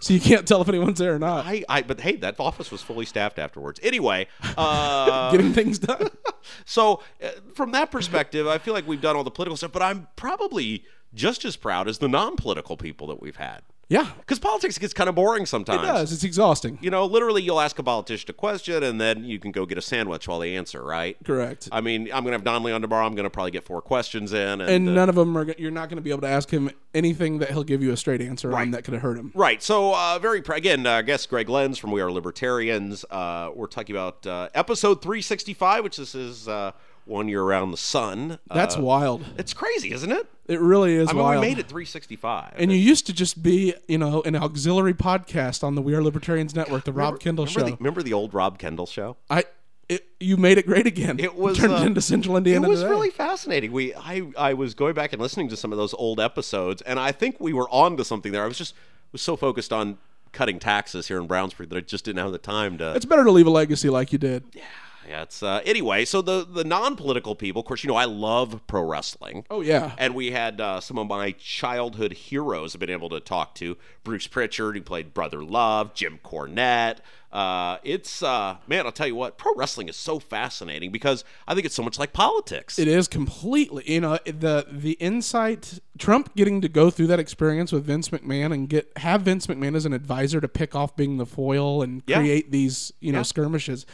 [0.00, 1.44] so you can't tell if anyone's there or not.
[1.44, 3.80] I, I, but hey, that office was fully staffed afterwards.
[3.82, 6.08] Anyway, uh, Getting things done.
[6.64, 9.82] so uh, from that perspective, I feel like we've done all the political stuff, but
[9.82, 13.62] I'm probably just as proud as the non-political people that we've had.
[13.88, 14.10] Yeah.
[14.18, 15.82] Because politics gets kind of boring sometimes.
[15.82, 16.12] It does.
[16.12, 16.78] It's exhausting.
[16.80, 19.78] You know, literally, you'll ask a politician a question, and then you can go get
[19.78, 20.82] a sandwich while they answer.
[20.82, 21.16] Right?
[21.24, 21.68] Correct.
[21.72, 23.06] I mean, I'm going to have Donnelly on tomorrow.
[23.06, 25.54] I'm going to probably get four questions in, and, and uh, none of them are.
[25.58, 27.96] You're not going to be able to ask him anything that he'll give you a
[27.96, 29.32] straight answer on that could have hurt him.
[29.34, 29.62] Right.
[29.62, 33.04] So, uh, very pr- again, uh, guest Greg Lenz from We Are Libertarians.
[33.10, 36.72] Uh, we're talking about uh, episode 365, which this is uh,
[37.06, 38.38] one year around the sun.
[38.52, 39.24] That's uh, wild.
[39.38, 40.26] It's crazy, isn't it?
[40.46, 41.40] It really is I mean, wild.
[41.40, 42.54] we made it 365.
[42.56, 46.02] And you used to just be, you know, an auxiliary podcast on the We Are
[46.02, 47.70] Libertarians Network, the Rob Kendall remember Show.
[47.70, 49.16] The, remember the old Rob Kendall show?
[49.30, 49.44] I,
[49.88, 51.18] it, you made it great again.
[51.18, 52.66] It was turned uh, into Central Indiana.
[52.66, 52.90] It was today.
[52.90, 53.72] really fascinating.
[53.72, 56.98] We I I was going back and listening to some of those old episodes, and
[56.98, 58.44] I think we were on to something there.
[58.44, 58.74] I was just
[59.12, 59.98] was so focused on
[60.32, 62.94] cutting taxes here in Brownsburg that I just didn't have the time to.
[62.94, 64.44] It's better to leave a legacy like you did.
[64.52, 64.62] yeah.
[65.06, 66.04] It's uh, anyway.
[66.04, 69.44] So the the non political people, of course, you know I love pro wrestling.
[69.50, 69.92] Oh yeah.
[69.98, 73.76] And we had uh, some of my childhood heroes I've been able to talk to.
[74.02, 76.98] Bruce Pritchard, who played Brother Love, Jim Cornette.
[77.32, 81.54] Uh, it's uh, man, I'll tell you what, pro wrestling is so fascinating because I
[81.54, 82.78] think it's so much like politics.
[82.78, 87.72] It is completely, you know, the the insight Trump getting to go through that experience
[87.72, 91.16] with Vince McMahon and get have Vince McMahon as an advisor to pick off being
[91.16, 92.18] the foil and Yeah.
[92.20, 93.22] create these, you know, Yeah.
[93.24, 93.84] skirmishes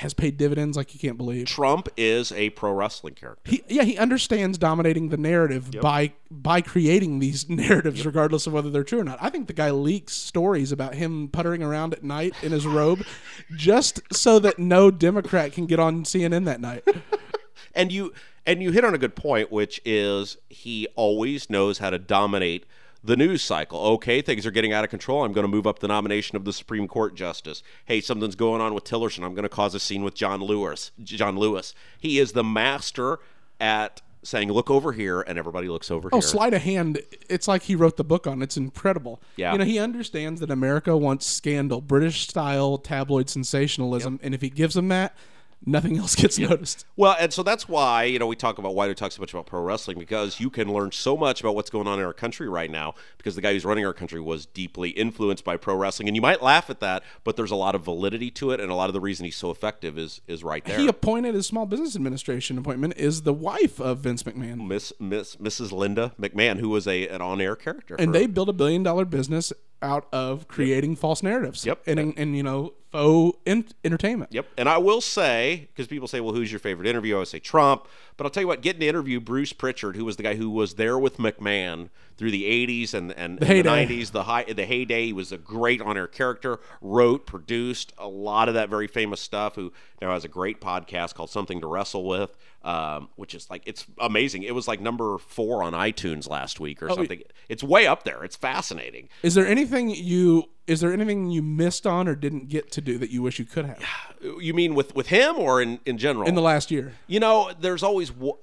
[0.00, 1.46] has paid dividends like you can't believe.
[1.46, 3.50] Trump is a pro wrestling character.
[3.50, 8.70] He, yeah, he understands dominating the narrative by by creating these narratives, regardless of whether
[8.70, 9.18] they're true or not.
[9.20, 13.04] I think the guy leaks stories about him puttering around at night in his robe,
[13.56, 16.86] just so that no Democrat can get on CNN that night.
[17.74, 18.12] and you
[18.46, 22.64] and you hit on a good point which is he always knows how to dominate
[23.04, 25.78] the news cycle okay things are getting out of control i'm going to move up
[25.78, 29.44] the nomination of the supreme court justice hey something's going on with tillerson i'm going
[29.44, 33.20] to cause a scene with john lewis john lewis he is the master
[33.60, 37.00] at saying look over here and everybody looks over Oh, here sleight of hand.
[37.30, 38.42] It's like he wrote the book on.
[38.42, 39.22] It's incredible.
[39.36, 39.52] Yeah.
[39.52, 44.50] You know, he understands that America wants scandal, British style tabloid sensationalism, and if he
[44.50, 45.16] gives them that,
[45.64, 46.86] nothing else gets noticed.
[46.96, 49.20] Well, and so that's why, you know, we talk about why do we talk so
[49.20, 52.04] much about pro wrestling because you can learn so much about what's going on in
[52.04, 55.56] our country right now because the guy who's running our country was deeply influenced by
[55.56, 56.08] pro wrestling.
[56.08, 58.70] And you might laugh at that, but there's a lot of validity to it and
[58.70, 60.78] a lot of the reason he's so effective is is right there.
[60.78, 64.66] He appointed his Small Business Administration appointment is the wife of Vince McMahon.
[64.66, 65.72] Miss Miss Mrs.
[65.72, 67.96] Linda McMahon, who was a an on air character.
[67.98, 71.64] And they built a billion dollar business out of creating false narratives.
[71.64, 71.82] Yep.
[71.86, 74.32] And, and, you know, faux en- entertainment.
[74.32, 74.46] Yep.
[74.56, 77.14] And I will say, because people say, well, who's your favorite interview?
[77.14, 77.86] I always say Trump.
[78.16, 80.50] But I'll tell you what, getting to interview Bruce Pritchard, who was the guy who
[80.50, 84.66] was there with McMahon through the 80s and, and, and the, 90s, the high the
[84.66, 85.06] heyday.
[85.06, 89.20] He was a great on air character, wrote, produced a lot of that very famous
[89.20, 93.48] stuff, who now has a great podcast called Something to Wrestle With, um, which is
[93.50, 94.42] like, it's amazing.
[94.42, 97.22] It was like number four on iTunes last week or something.
[97.48, 98.24] It's way up there.
[98.24, 99.08] It's fascinating.
[99.22, 102.98] Is there anything you is there anything you missed on or didn't get to do
[102.98, 103.82] that you wish you could have
[104.40, 106.28] You mean with, with him or in, in general?
[106.28, 106.92] in the last year?
[107.06, 108.36] You know, there's always wa-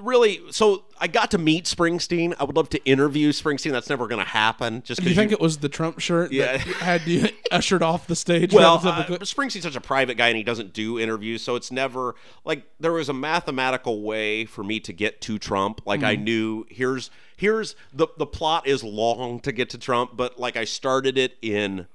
[0.00, 0.40] really.
[0.50, 2.34] So I got to meet Springsteen.
[2.38, 3.72] I would love to interview Springsteen.
[3.72, 4.82] That's never going to happen.
[4.84, 6.56] Just Do you think it was the Trump shirt Yeah.
[6.56, 8.52] that had you ushered off the stage?
[8.52, 9.04] well, uh?
[9.20, 12.14] Springsteen's such a private guy and he doesn't do interviews, so it's never
[12.44, 15.80] like there was a mathematical way for me to get to Trump.
[15.86, 16.06] Like Mm.
[16.06, 20.56] I knew here's here's the the plot is long to get to Trump, but like
[20.56, 21.86] I started it in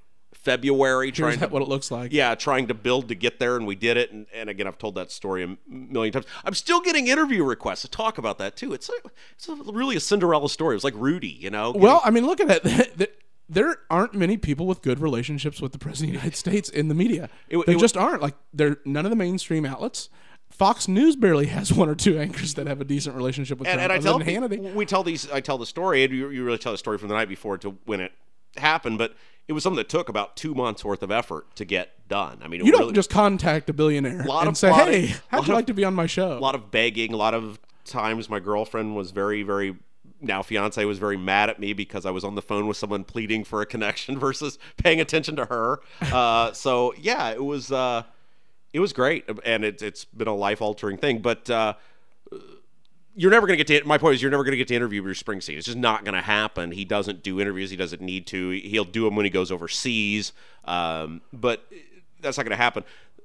[0.46, 2.12] February trying to what it looks like.
[2.12, 4.12] yeah, trying to build to get there, and we did it.
[4.12, 6.26] And, and again, I've told that story a million times.
[6.44, 8.72] I'm still getting interview requests to talk about that too.
[8.72, 8.92] It's a,
[9.32, 10.74] it's a, really a Cinderella story.
[10.74, 11.72] It was like Rudy, you know.
[11.72, 13.20] Well, I mean, look at it.
[13.48, 16.88] There aren't many people with good relationships with the president of the United States in
[16.88, 17.28] the media.
[17.48, 18.20] It- there it- just aren't.
[18.20, 20.08] Like, there none of the mainstream outlets.
[20.50, 23.78] Fox News barely has one or two anchors that have a decent relationship with and,
[23.78, 23.92] Trump.
[23.92, 24.74] and I tell Hannity.
[24.74, 27.06] we tell these I tell the story and you, you really tell the story from
[27.08, 28.10] the night before to when it
[28.56, 29.14] happened but
[29.48, 32.38] it was something that took about two months worth of effort to get done.
[32.42, 35.46] I mean You don't really, just contact a billionaire Lot and of say, "Hey, how'd
[35.46, 37.58] you of- like to be on my show?" a lot of begging a lot of
[37.84, 39.76] times my girlfriend was very very
[40.20, 43.04] now fiance was very mad at me because I was on the phone with someone
[43.04, 45.80] pleading for a connection versus paying attention to her.
[46.00, 48.02] Uh, so yeah it was uh,
[48.72, 49.24] it was great.
[49.44, 51.20] And it, it's been a life altering thing.
[51.20, 51.74] But uh,
[53.16, 54.74] you're never going to get to my point is you're never going to get to
[54.74, 55.56] interview Bruce Springsteen.
[55.56, 56.70] It's just not going to happen.
[56.70, 57.70] He doesn't do interviews.
[57.70, 58.50] He doesn't need to.
[58.50, 60.32] He'll do them when he goes overseas.
[60.66, 61.66] Um, but
[62.20, 62.84] that's not going to happen.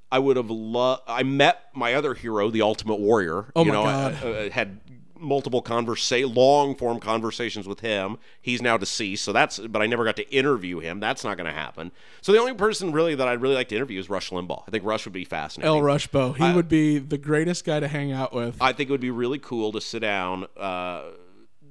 [0.09, 1.03] I would have loved.
[1.07, 3.51] I met my other hero, the Ultimate Warrior.
[3.55, 4.17] Oh you my know, God.
[4.23, 4.79] I, uh, had
[5.21, 8.17] multiple conversa- long form conversations with him.
[8.41, 9.59] He's now deceased, so that's.
[9.59, 10.99] But I never got to interview him.
[10.99, 11.91] That's not going to happen.
[12.21, 14.63] So the only person really that I'd really like to interview is Rush Limbaugh.
[14.67, 15.73] I think Rush would be fascinating.
[15.73, 16.35] El Rushbo.
[16.35, 18.57] He would be the greatest guy to hang out with.
[18.59, 21.03] I think it would be really cool to sit down, uh,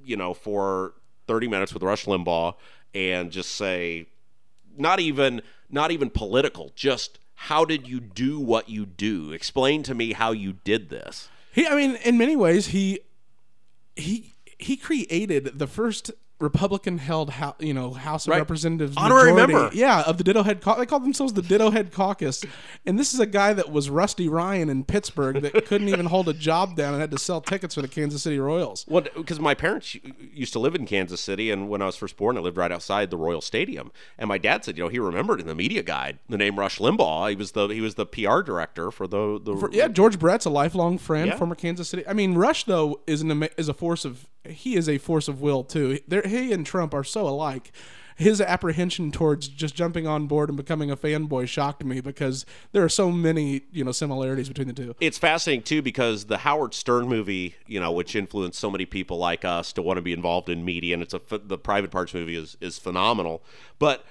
[0.03, 0.93] you know, for
[1.27, 2.55] 30 minutes with Rush Limbaugh
[2.93, 4.07] and just say,
[4.77, 9.31] not even, not even political, just how did you do what you do?
[9.31, 11.29] Explain to me how you did this.
[11.51, 12.99] He, I mean, in many ways, he
[14.01, 18.37] he he created the first Republican-held, hou- you know, House of Right.
[18.39, 19.75] Representatives Honorary majority- member.
[19.75, 20.61] yeah, of the Ditto Head.
[20.61, 22.43] Cau- they called themselves the Ditto Head Caucus,
[22.85, 26.27] and this is a guy that was Rusty Ryan in Pittsburgh that couldn't even hold
[26.29, 28.85] a job down and had to sell tickets for the Kansas City Royals.
[28.87, 29.95] Well, because my parents
[30.33, 32.71] used to live in Kansas City, and when I was first born, I lived right
[32.71, 33.91] outside the Royal Stadium.
[34.17, 36.79] And my dad said, you know, he remembered in the media guide the name Rush
[36.79, 37.29] Limbaugh.
[37.29, 40.49] He was the he was the PR director for the the Yeah, George Brett's a
[40.49, 41.37] lifelong friend, Yeah.
[41.37, 42.07] former Kansas City.
[42.07, 45.39] I mean, Rush though is an is a force of he is a force of
[45.41, 45.99] will too.
[46.07, 47.71] There, he and Trump are so alike.
[48.21, 52.83] his apprehension towards just jumping on board and becoming a fanboy shocked me because there
[52.83, 54.95] are so many you know similarities between the two.
[54.99, 59.17] It's fascinating too because the Howard Stern movie, you know, which influenced so many people
[59.17, 62.13] like us to want to be involved in media, and it's a the Private Parts
[62.13, 63.41] movie is is phenomenal,
[63.79, 64.05] but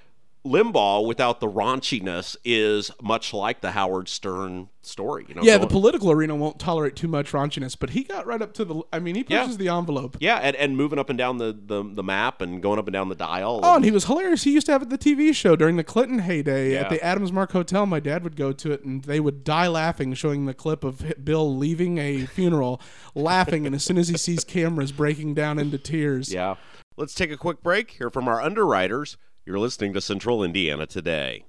[0.45, 5.27] Limbaugh without the raunchiness is much like the Howard Stern story.
[5.29, 8.41] You know, Yeah, the political arena won't tolerate too much raunchiness, but he got right
[8.41, 8.83] up to the.
[8.91, 9.43] I mean, he Yeah.
[9.43, 10.17] pushes the envelope.
[10.19, 12.93] yeah, and, and moving up and down the, the, the map and going up and
[12.95, 13.61] down the dial.
[13.63, 14.45] Oh, and he was hilarious.
[14.45, 16.81] He used to have it the TV show during the Clinton heyday Yeah.
[16.81, 17.85] at the Adams Mark Hotel.
[17.85, 21.05] My dad would go to it, and they would die laughing, showing the clip of
[21.23, 22.81] Bill leaving a funeral,
[23.15, 26.33] laughing, and as soon as he sees cameras, breaking down into tears.
[26.33, 26.55] Yeah.
[26.97, 27.91] Let's take a quick break.
[27.93, 29.19] Hear from our underwriters.
[29.51, 31.43] You're listening to Central Indiana today.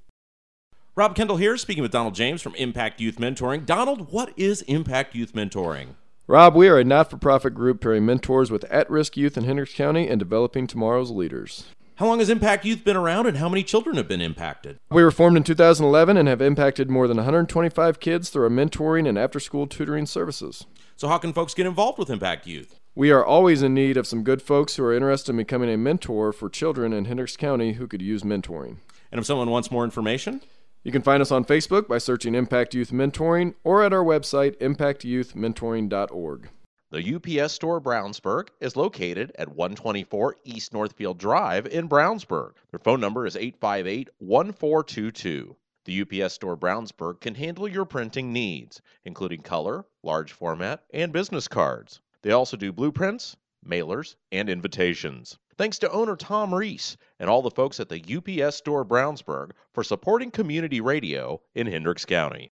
[0.96, 3.64] Rob Kendall here, speaking with Donald James from Impact Youth Mentoring.
[3.64, 5.90] Donald, what is Impact Youth Mentoring?
[6.26, 9.44] Rob, we are a not for profit group pairing mentors with at risk youth in
[9.44, 11.66] Hendricks County and developing tomorrow's leaders.
[11.98, 14.80] How long has Impact Youth been around and how many children have been impacted?
[14.90, 19.08] We were formed in 2011 and have impacted more than 125 kids through our mentoring
[19.08, 20.66] and after school tutoring services.
[20.96, 22.81] So, how can folks get involved with Impact Youth?
[22.94, 25.78] We are always in need of some good folks who are interested in becoming a
[25.78, 28.80] mentor for children in Hendricks County who could use mentoring.
[29.12, 30.42] And if someone wants more information,
[30.84, 34.58] You can find us on Facebook by searching Impact Youth Mentoring or at our website,
[34.58, 36.50] impactyouthmentoring.org.
[36.90, 42.54] The UPS store Brownsburg is located at 124 East Northfield Drive in Brownsburg.
[42.72, 45.56] Their phone number is 858 1422.
[45.86, 51.48] The UPS store Brownsburg can handle your printing needs, including color, large format, and business
[51.48, 52.02] cards.
[52.24, 55.38] They also do blueprints, mailers, and invitations.
[55.58, 59.84] Thanks to owner Tom Reese and all the folks at the UPS store Brownsburg for
[59.84, 62.52] supporting community radio in Hendricks County.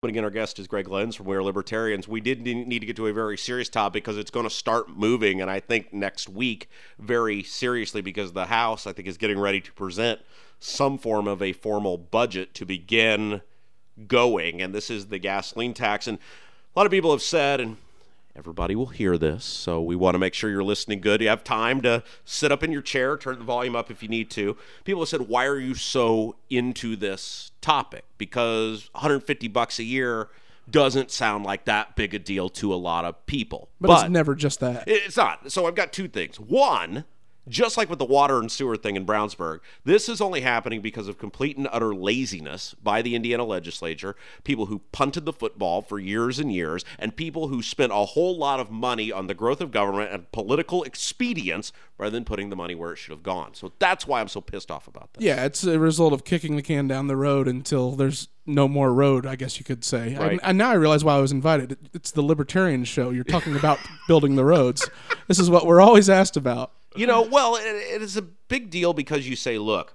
[0.00, 2.06] But again, our guest is Greg Lenz from We're Libertarians.
[2.06, 4.90] We did need to get to a very serious topic because it's going to start
[4.90, 9.38] moving, and I think next week very seriously because the House, I think, is getting
[9.38, 10.20] ready to present
[10.58, 13.40] some form of a formal budget to begin
[14.06, 16.06] going, and this is the gasoline tax.
[16.06, 17.78] And a lot of people have said, and
[18.36, 21.20] everybody will hear this, so we want to make sure you're listening good.
[21.20, 24.08] You have time to sit up in your chair, turn the volume up if you
[24.08, 24.56] need to.
[24.84, 30.28] People have said, "Why are you so into this topic?" Because 150 bucks a year
[30.70, 33.68] doesn't sound like that big a deal to a lot of people.
[33.80, 34.84] But, it's never just that.
[34.86, 35.52] It's not.
[35.52, 36.40] So I've got two things.
[36.40, 37.04] One,
[37.48, 41.08] just like with the water and sewer thing in Brownsburg, this is only happening because
[41.08, 45.98] of complete and utter laziness by the Indiana legislature, people who punted the football for
[45.98, 49.60] years and years, and people who spent a whole lot of money on the growth
[49.60, 53.54] of government and political expedience rather than putting the money where it should have gone.
[53.54, 55.24] So that's why I'm so pissed off about this.
[55.24, 58.92] Yeah, it's a result of kicking the can down the road until there's no more
[58.92, 60.16] road, I guess you could say.
[60.16, 60.32] Right.
[60.32, 61.76] And, and now I realize why I was invited.
[61.94, 63.10] It's the Libertarian show.
[63.10, 63.78] You're talking about
[64.08, 64.88] building the roads.
[65.28, 66.72] This is what we're always asked about.
[66.96, 69.94] You know, well, it, it is a big deal because you say, look,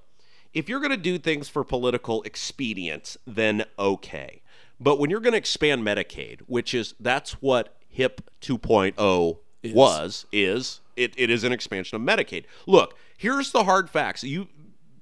[0.53, 4.41] if you're going to do things for political expedience, then okay.
[4.79, 9.37] But when you're going to expand Medicaid, which is that's what HIP 2.0
[9.73, 12.45] was, is it, it is an expansion of Medicaid.
[12.65, 14.23] Look, here's the hard facts.
[14.23, 14.47] You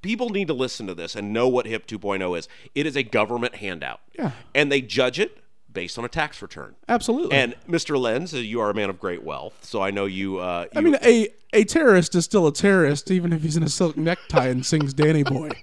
[0.02, 2.48] people need to listen to this and know what HIP 2.0 is.
[2.76, 4.00] It is a government handout.
[4.18, 4.32] Yeah.
[4.56, 5.44] And they judge it
[5.78, 6.74] based on a tax return.
[6.90, 7.38] Absolutely.
[7.38, 8.00] And Mr.
[8.00, 10.40] Lenz, uh, you are a man of great wealth, so I know you.
[10.40, 13.70] Uh, I mean, a a terrorist is still a terrorist, even if he's in a
[13.70, 15.52] silk necktie and sings "Danny Boy."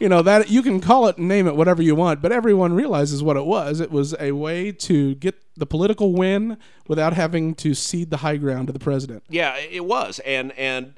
[0.00, 2.72] You know that you can call it and name it whatever you want, but everyone
[2.72, 3.78] realizes what it was.
[3.78, 6.56] It was a way to get the political win
[6.88, 9.22] without having to cede the high ground to the president.
[9.28, 10.94] Yeah, it was, and and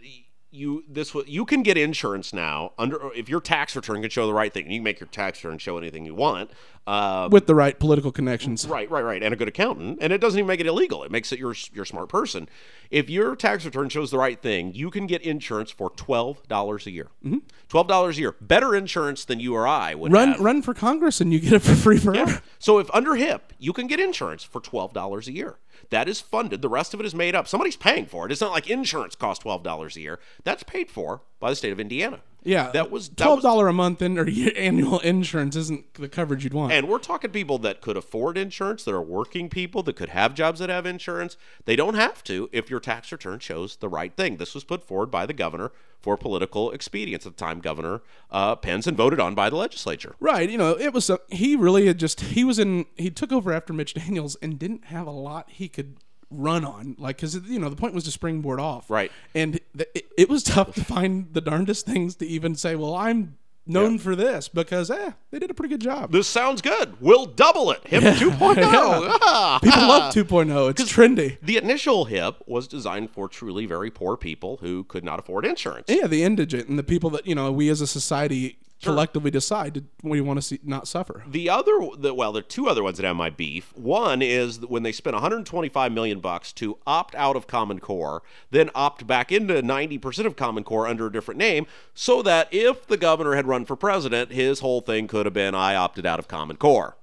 [0.54, 4.34] you this you can get insurance now under if your tax return can show the
[4.34, 4.70] right thing.
[4.70, 6.50] You can make your tax return show anything you want.
[6.86, 8.66] Uh, with the right political connections.
[8.68, 11.02] Right, right, right, and a good accountant, and it doesn't even make it illegal.
[11.02, 12.46] It makes it you're you're a smart person.
[12.90, 16.86] If your tax return shows the right thing, you can get insurance for twelve dollars
[16.86, 17.08] a year.
[17.24, 17.38] Mm-hmm.
[17.68, 20.40] Twelve dollars a year, better insurance than you or I would Run have.
[20.40, 22.32] run for Congress and you get it for free forever.
[22.32, 22.38] Yeah.
[22.58, 25.56] So if under HIP, you can get insurance for twelve dollars a year.
[25.90, 26.62] That is funded.
[26.62, 27.48] The rest of it is made up.
[27.48, 28.32] Somebody's paying for it.
[28.32, 30.18] It's not like insurance costs twelve dollars a year.
[30.44, 32.20] That's paid for by the state of Indiana.
[32.44, 36.44] Yeah, that was that twelve dollar a month in or annual insurance isn't the coverage
[36.44, 36.72] you'd want.
[36.72, 40.34] And we're talking people that could afford insurance, that are working people, that could have
[40.34, 41.36] jobs that have insurance.
[41.64, 44.36] They don't have to if your tax return shows the right thing.
[44.36, 45.72] This was put forward by the governor
[46.04, 50.14] for political expedience at the time, Governor uh, Pence, and voted on by the legislature.
[50.20, 53.32] Right, you know, it was a, he really had just he was in he took
[53.32, 55.96] over after Mitch Daniels and didn't have a lot he could
[56.36, 59.10] run on like because you know the point was to springboard off Right.
[59.34, 62.94] and th- it, it was tough to find the darndest things to even say well
[62.94, 66.12] i'm known for this because eh, they did a pretty good job.
[66.12, 67.00] This sounds good.
[67.00, 67.80] We'll double it.
[67.86, 68.58] HIP 2.0.
[68.62, 69.58] Ah.
[69.62, 70.68] People love 2.0.
[70.78, 71.38] It's trendy.
[71.40, 75.86] The initial HIP was designed for truly very poor people who could not afford insurance.
[75.88, 79.74] Yeah, the indigent and the people that you know we as a society collectively decide
[79.74, 81.24] that we want to see not suffer.
[81.26, 83.76] The other, the, well, there are two other ones that have my beef.
[83.76, 88.70] One is when they spent 125 million bucks to opt out of Common Core, then
[88.74, 92.96] opt back into 90% of Common Core under a different name, so that if the
[92.96, 96.28] governor had run for president, his whole thing could have been, "I opted out of
[96.28, 96.96] Common Core."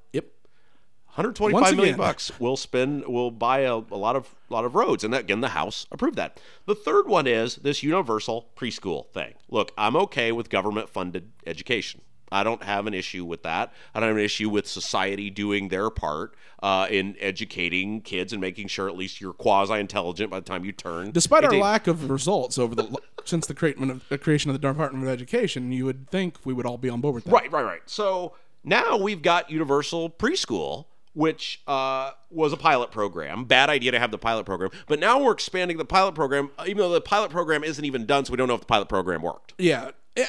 [1.12, 1.18] Yep.
[1.18, 1.98] 125 Once million again.
[1.98, 5.42] bucks will spend will buy a, a lot of lot of roads and that, again
[5.42, 10.32] the house approved that the third one is this universal preschool thing look i'm okay
[10.32, 12.02] with government funded education
[12.32, 15.68] i don't have an issue with that i don't have an issue with society doing
[15.68, 16.34] their part
[16.64, 20.64] uh, in educating kids and making sure at least you're quasi intelligent by the time
[20.64, 24.50] you turn Despite our lack of results over the since the creation of, the creation
[24.50, 27.24] of the Department of Education, you would think we would all be on board with
[27.26, 27.32] that.
[27.32, 27.82] Right, right, right.
[27.86, 28.34] So
[28.64, 33.46] now we've got universal preschool, which uh, was a pilot program.
[33.46, 36.64] Bad idea to have the pilot program, but now we're expanding the pilot program, uh,
[36.68, 38.88] even though the pilot program isn't even done, so we don't know if the pilot
[38.90, 39.54] program worked.
[39.58, 39.92] Yeah.
[40.16, 40.26] Eh,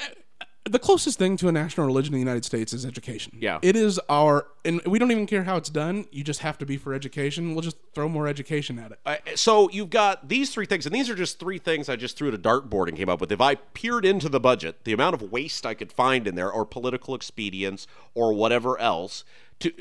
[0.64, 3.32] The closest thing to a national religion in the United States is education.
[3.40, 3.58] Yeah.
[3.62, 6.06] It is our, and we don't even care how it's done.
[6.12, 7.54] You just have to be for education.
[7.54, 8.98] We'll just throw more education at it.
[9.04, 12.16] Uh, so you've got these three things, and these are just three things I just
[12.16, 13.32] threw at a dartboard and came up with.
[13.32, 16.50] If I peered into the budget, the amount of waste I could find in there,
[16.50, 19.24] or political expedience, or whatever else,
[19.60, 19.72] to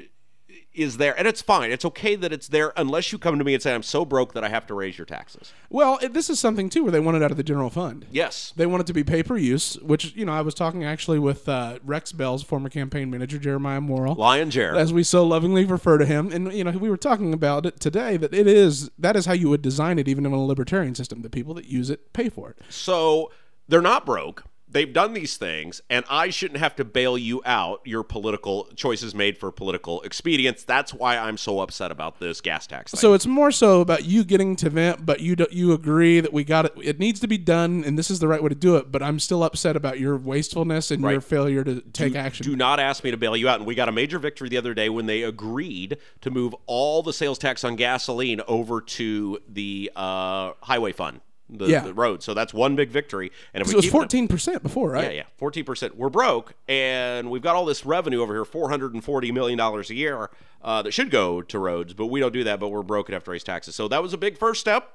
[0.73, 1.71] is there, and it's fine.
[1.71, 4.33] It's okay that it's there, unless you come to me and say I'm so broke
[4.33, 5.53] that I have to raise your taxes.
[5.69, 8.05] Well, this is something too where they want it out of the general fund.
[8.11, 8.53] Yes.
[8.55, 11.19] They want it to be pay per use, which you know I was talking actually
[11.19, 14.75] with uh, Rex Bell's former campaign manager Jeremiah Morrill, Lion Jer.
[14.75, 17.79] as we so lovingly refer to him, and you know we were talking about it
[17.79, 20.95] today that it is that is how you would design it even in a libertarian
[20.95, 21.21] system.
[21.21, 22.59] The people that use it pay for it.
[22.69, 23.31] So
[23.67, 24.43] they're not broke.
[24.71, 29.13] They've done these things, and I shouldn't have to bail you out your political choices
[29.13, 30.63] made for political expedience.
[30.63, 32.99] That's why I'm so upset about this gas tax thing.
[32.99, 36.31] So it's more so about you getting to vent, but you don't, you agree that
[36.31, 36.73] we got it.
[36.81, 38.91] It needs to be done, and this is the right way to do it.
[38.91, 42.45] But I'm still upset about your wastefulness and your failure to take action.
[42.45, 43.59] do not ask me to bail you out.
[43.59, 47.03] And we got a major victory the other day when they agreed to move all
[47.03, 51.19] the sales tax on gasoline over to the uh, highway fund,
[51.51, 51.81] the, Yeah.
[51.81, 52.23] the road.
[52.23, 53.31] So that's one big victory.
[53.53, 55.03] And if we it was fourteen percent before, right?
[55.05, 55.97] Yeah, yeah, fourteen percent.
[55.97, 59.57] We're broke, and we've got all this revenue over here, four hundred and forty million
[59.57, 60.29] dollars a year,
[60.63, 62.59] uh, that should go to roads, but we don't do that.
[62.59, 63.75] But we're broke and have to raise taxes.
[63.75, 64.91] So that was a big first step.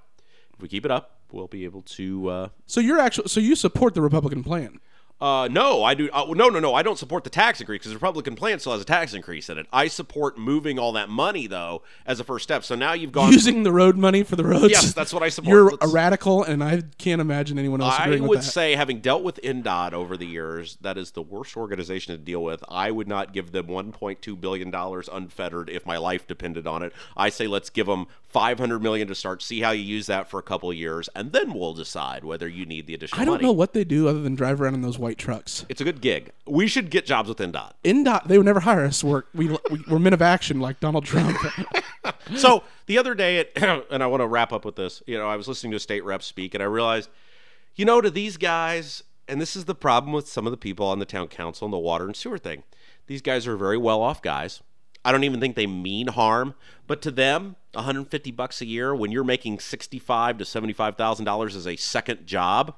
[0.54, 2.28] If we keep it up, we'll be able to.
[2.28, 4.80] Uh, So you're actually so you support the Republican plan.
[5.18, 6.10] Uh, no, I do.
[6.12, 6.74] Uh, no, no, no.
[6.74, 9.48] I don't support the tax increase because the Republican plan still has a tax increase
[9.48, 9.66] in it.
[9.72, 12.64] I support moving all that money though as a first step.
[12.64, 13.32] So now you've gone.
[13.32, 14.70] Using the road money for the roads.
[14.70, 15.50] Yes, that's what I support.
[15.50, 18.50] You're Let's- a radical, and I can't imagine anyone else I agreeing would with that.
[18.50, 22.42] say, having dealt with INDOT over the years, that is the worst organization to deal
[22.44, 22.62] with.
[22.68, 26.92] I would not give them 1.2 billion dollars unfettered if my life depended on it.
[27.16, 29.42] I say let's give them 500 million to start.
[29.42, 32.46] See how you use that for a couple of years, and then we'll decide whether
[32.46, 33.44] you need the additional I don't money.
[33.44, 35.64] know what they do other than drive around in those white trucks.
[35.68, 36.32] It's a good gig.
[36.48, 37.74] We should get jobs with INDOT.
[37.84, 39.04] INDOT, they would never hire us.
[39.04, 41.38] We're, we, we, we're men of action like Donald Trump.
[42.36, 43.52] so the other day, it,
[43.90, 45.04] and I want to wrap up with this.
[45.06, 47.08] You know, I was listening to a state rep speak, and I realized,
[47.76, 50.86] you know, to these guys, and this is the problem with some of the people
[50.86, 52.64] on the town council and the water and sewer thing.
[53.06, 54.60] These guys are very well off guys.
[55.04, 56.56] I don't even think they mean harm,
[56.88, 61.54] but to them, 150 bucks a year when you're making 65 to 75 thousand dollars
[61.54, 62.74] as a second job,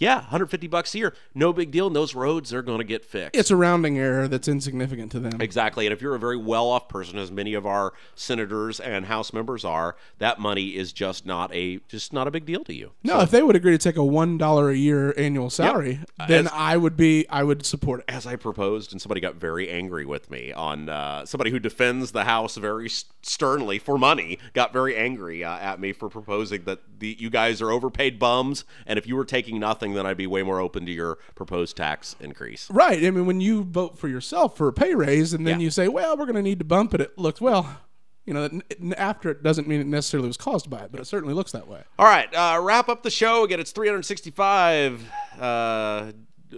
[0.00, 1.86] yeah, 150 bucks a year, no big deal.
[1.86, 3.36] And those roads are going to get fixed.
[3.38, 5.40] it's a rounding error that's insignificant to them.
[5.40, 5.86] Exactly.
[5.86, 9.32] And if you're a very well off person, as many of our senators and House
[9.32, 12.92] members are, that money is just not a just not a big deal to you.
[13.04, 16.46] No, if they would agree to take a one dollar a year annual salary, then
[16.46, 18.06] As- I would be I would support it.
[18.08, 22.12] As I proposed, and somebody got very angry with me on uh, somebody who defends
[22.12, 26.80] the House very sternly for money got very angry uh, at me for proposing that
[26.98, 30.26] the you guys are overpaid bums, and if you were taking nothing, then I'd be
[30.26, 32.70] way more open to your proposed tax increase.
[32.70, 33.04] Right.
[33.04, 35.64] I mean, when you vote for yourself for a pay raise, and then Yeah.
[35.64, 37.78] you say, "Well, we're going to need to bump it," it looks well.
[38.26, 38.60] You know,
[38.96, 41.66] after it doesn't mean it necessarily was caused by it, but it certainly looks that
[41.66, 41.82] way.
[41.98, 43.42] All right, uh, wrap up the show.
[43.44, 45.10] Again, it's 365,
[45.40, 46.12] uh,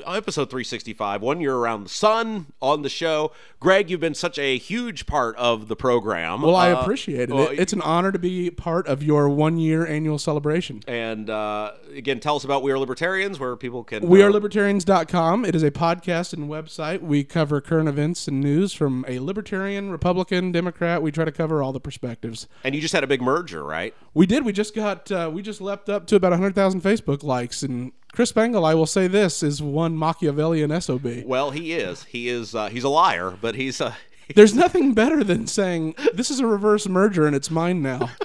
[0.07, 3.33] episode 365, one year around the sun on the show.
[3.61, 6.43] Greg, you've been such a huge part of the program.
[6.43, 7.35] Well, I Uh, appreciate it.
[7.35, 10.81] well, It's an honor to be part of your one year annual celebration.
[10.89, 14.07] And uh, again, tell us about We Are Libertarians, where people can.
[14.09, 15.45] We uh, WeAreLibertarians.com.
[15.45, 17.01] It is a podcast and website.
[17.03, 21.03] We cover current events and news from a libertarian, Republican, Democrat.
[21.03, 22.49] We try to cover all the perspectives.
[22.65, 23.95] And you just had a big merger, right?
[24.15, 24.45] We did.
[24.45, 25.11] We just got.
[25.11, 28.75] Uh, we just leapt up to about hundred thousand Facebook likes, and Chris Bengal, I
[28.75, 31.25] will say this, is one Machiavellian SOB.
[31.25, 32.05] Well, he is.
[32.05, 32.55] He is.
[32.55, 33.81] Uh, he's a liar, but he's.
[33.81, 33.95] Uh,
[34.35, 38.11] There's nothing better than saying, this is a reverse merger and it's mine now.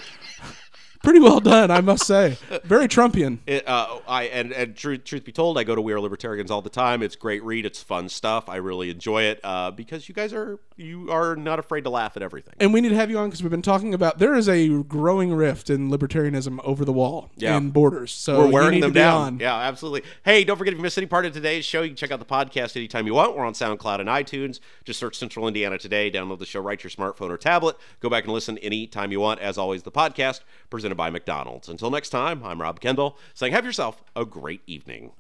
[1.07, 2.37] Pretty well done, I must say.
[2.65, 3.37] Very Trumpian.
[3.47, 6.51] It, uh, I and, and truth, truth be told, I go to We Are Libertarians
[6.51, 7.01] all the time.
[7.01, 7.65] It's great read.
[7.65, 8.49] It's fun stuff.
[8.49, 12.17] I really enjoy it uh, because you guys are you are not afraid to laugh
[12.17, 12.53] at everything.
[12.59, 14.83] And we need to have you on because we've been talking about there is a
[14.83, 17.55] growing rift in libertarianism over the wall Yeah.
[17.55, 18.11] and borders.
[18.11, 19.39] So We're wearing them down.
[19.39, 20.03] Yeah, absolutely.
[20.25, 22.19] Hey, don't forget if you missed any part of today's show, you can check out
[22.19, 23.35] the podcast anytime you want.
[23.35, 24.59] We're on SoundCloud and iTunes.
[24.83, 26.11] Just search Central Indiana Today.
[26.11, 27.77] Download the show right to your smartphone or tablet.
[28.01, 29.39] Go back and listen anytime you want.
[29.39, 31.69] As always, the podcast presented by McDonald's.
[31.69, 35.11] Until next time, I'm Rob Kendall saying have yourself a great evening.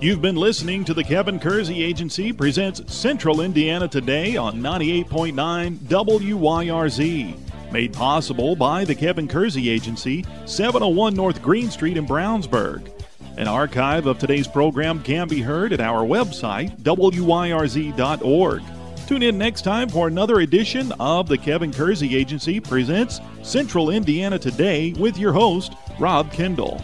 [0.00, 7.38] You've been listening to the Kevin Kersey Agency presents Central Indiana Today on 98.9 WYRZ.
[7.70, 12.90] Made possible by the Kevin Kersey Agency, 701 North Green Street in Brownsburg.
[13.36, 18.62] An archive of today's program can be heard at our website, wyrz.org.
[19.10, 24.38] Tune in next time for another edition of the Kevin Kersey Agency presents Central Indiana
[24.38, 26.80] Today with your host, Rob Kendall.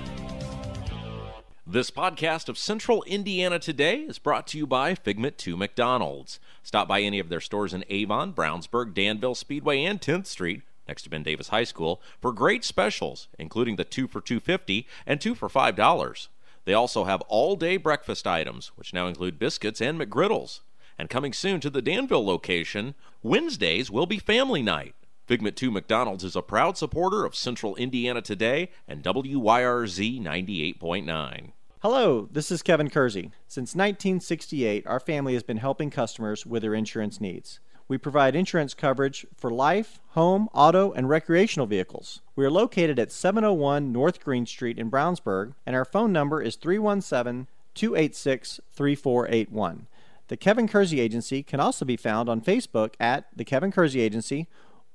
[1.65, 6.41] This podcast of Central Indiana Today is brought to you by Figment 2 McDonald's.
[6.65, 11.03] Stop by any of their stores in Avon, Brownsburg, Danville, Speedway, and 10th Street next
[11.03, 15.37] to Ben Davis High School for great specials, including the 2 for 250 and 2
[15.37, 16.29] for $5.
[16.65, 20.63] They also have all-day breakfast items, which now include biscuits and McGriddles.
[20.99, 24.95] And coming soon to the Danville location, Wednesdays will be family night.
[25.27, 31.53] Figment 2 McDonald's is a proud supporter of Central Indiana Today and WYRZ 98.9.
[31.81, 33.33] Hello, this is Kevin Kersey.
[33.47, 37.61] Since 1968, our family has been helping customers with their insurance needs.
[37.89, 42.23] We provide insurance coverage for life, home, auto, and recreational vehicles.
[42.35, 46.57] We are located at 701 North Green Street in Brownsburg, and our phone number is
[46.57, 49.87] 317 286 3481.
[50.29, 54.49] The Kevin Kersey Agency can also be found on Facebook at The Kevin Kersey Agency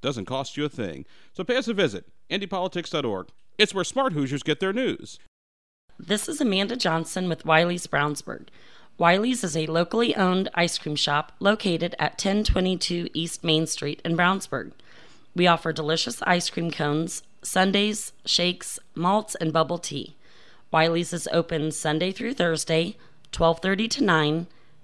[0.00, 1.04] doesn't cost you a thing.
[1.32, 3.28] So pay us a visit, IndyPolitics.org.
[3.58, 5.18] It's where smart Hoosiers get their news.
[5.98, 8.48] This is Amanda Johnson with Wiley's Brownsburg.
[8.96, 14.16] Wiley's is a locally owned ice cream shop located at 1022 East Main Street in
[14.16, 14.72] Brownsburg.
[15.34, 20.16] We offer delicious ice cream cones, sundaes, shakes, malts, and bubble tea.
[20.70, 22.96] Wiley's is open Sunday through Thursday,
[23.32, 24.46] 12:30 to 9,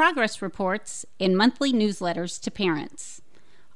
[0.00, 3.20] progress reports, and monthly newsletters to parents.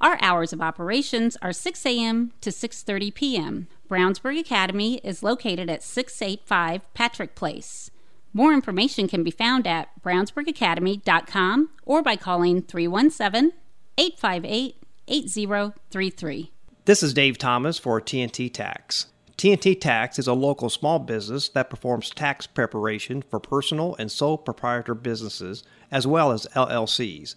[0.01, 2.33] Our hours of operations are 6 a.m.
[2.41, 3.69] to 6:30 p.m.
[3.91, 7.91] Brownsburg Academy is located at 685 Patrick Place.
[8.33, 13.53] More information can be found at brownsburgacademy.com or by calling 317
[13.99, 16.53] 858 8033.
[16.87, 19.09] This is Dave Thomas for TNT Tax.
[19.37, 24.39] TNT Tax is a local small business that performs tax preparation for personal and sole
[24.39, 27.35] proprietor businesses as well as LLCs.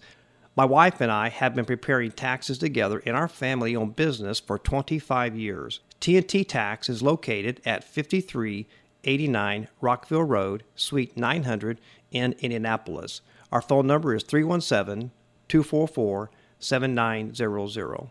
[0.54, 4.58] My wife and I have been preparing taxes together in our family owned business for
[4.58, 5.80] 25 years.
[6.00, 11.80] TNT Tax is located at 5389 Rockville Road, Suite 900
[12.12, 13.22] in Indianapolis.
[13.50, 15.10] Our phone number is 317
[15.48, 16.30] 244
[16.60, 18.10] 7900.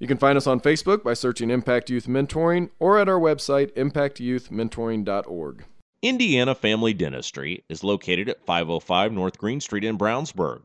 [0.00, 3.74] You can find us on Facebook by searching Impact Youth Mentoring or at our website,
[3.74, 5.64] impactyouthmentoring.org.
[6.00, 10.62] Indiana Family Dentistry is located at 505 North Green Street in Brownsburg.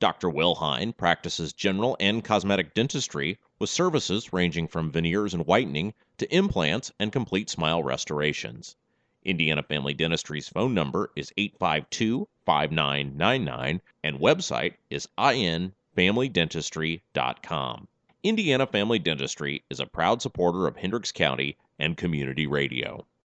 [0.00, 0.28] Dr.
[0.28, 6.30] Will Hine practices general and cosmetic dentistry with services ranging from veneers and whitening to
[6.30, 8.76] implants and complete smile restorations.
[9.24, 17.88] Indiana Family Dentistry's phone number is 852 5999 and website is infamilydentistry.com.
[18.24, 23.06] Indiana Family Dentistry is a proud supporter of Hendricks County and community radio.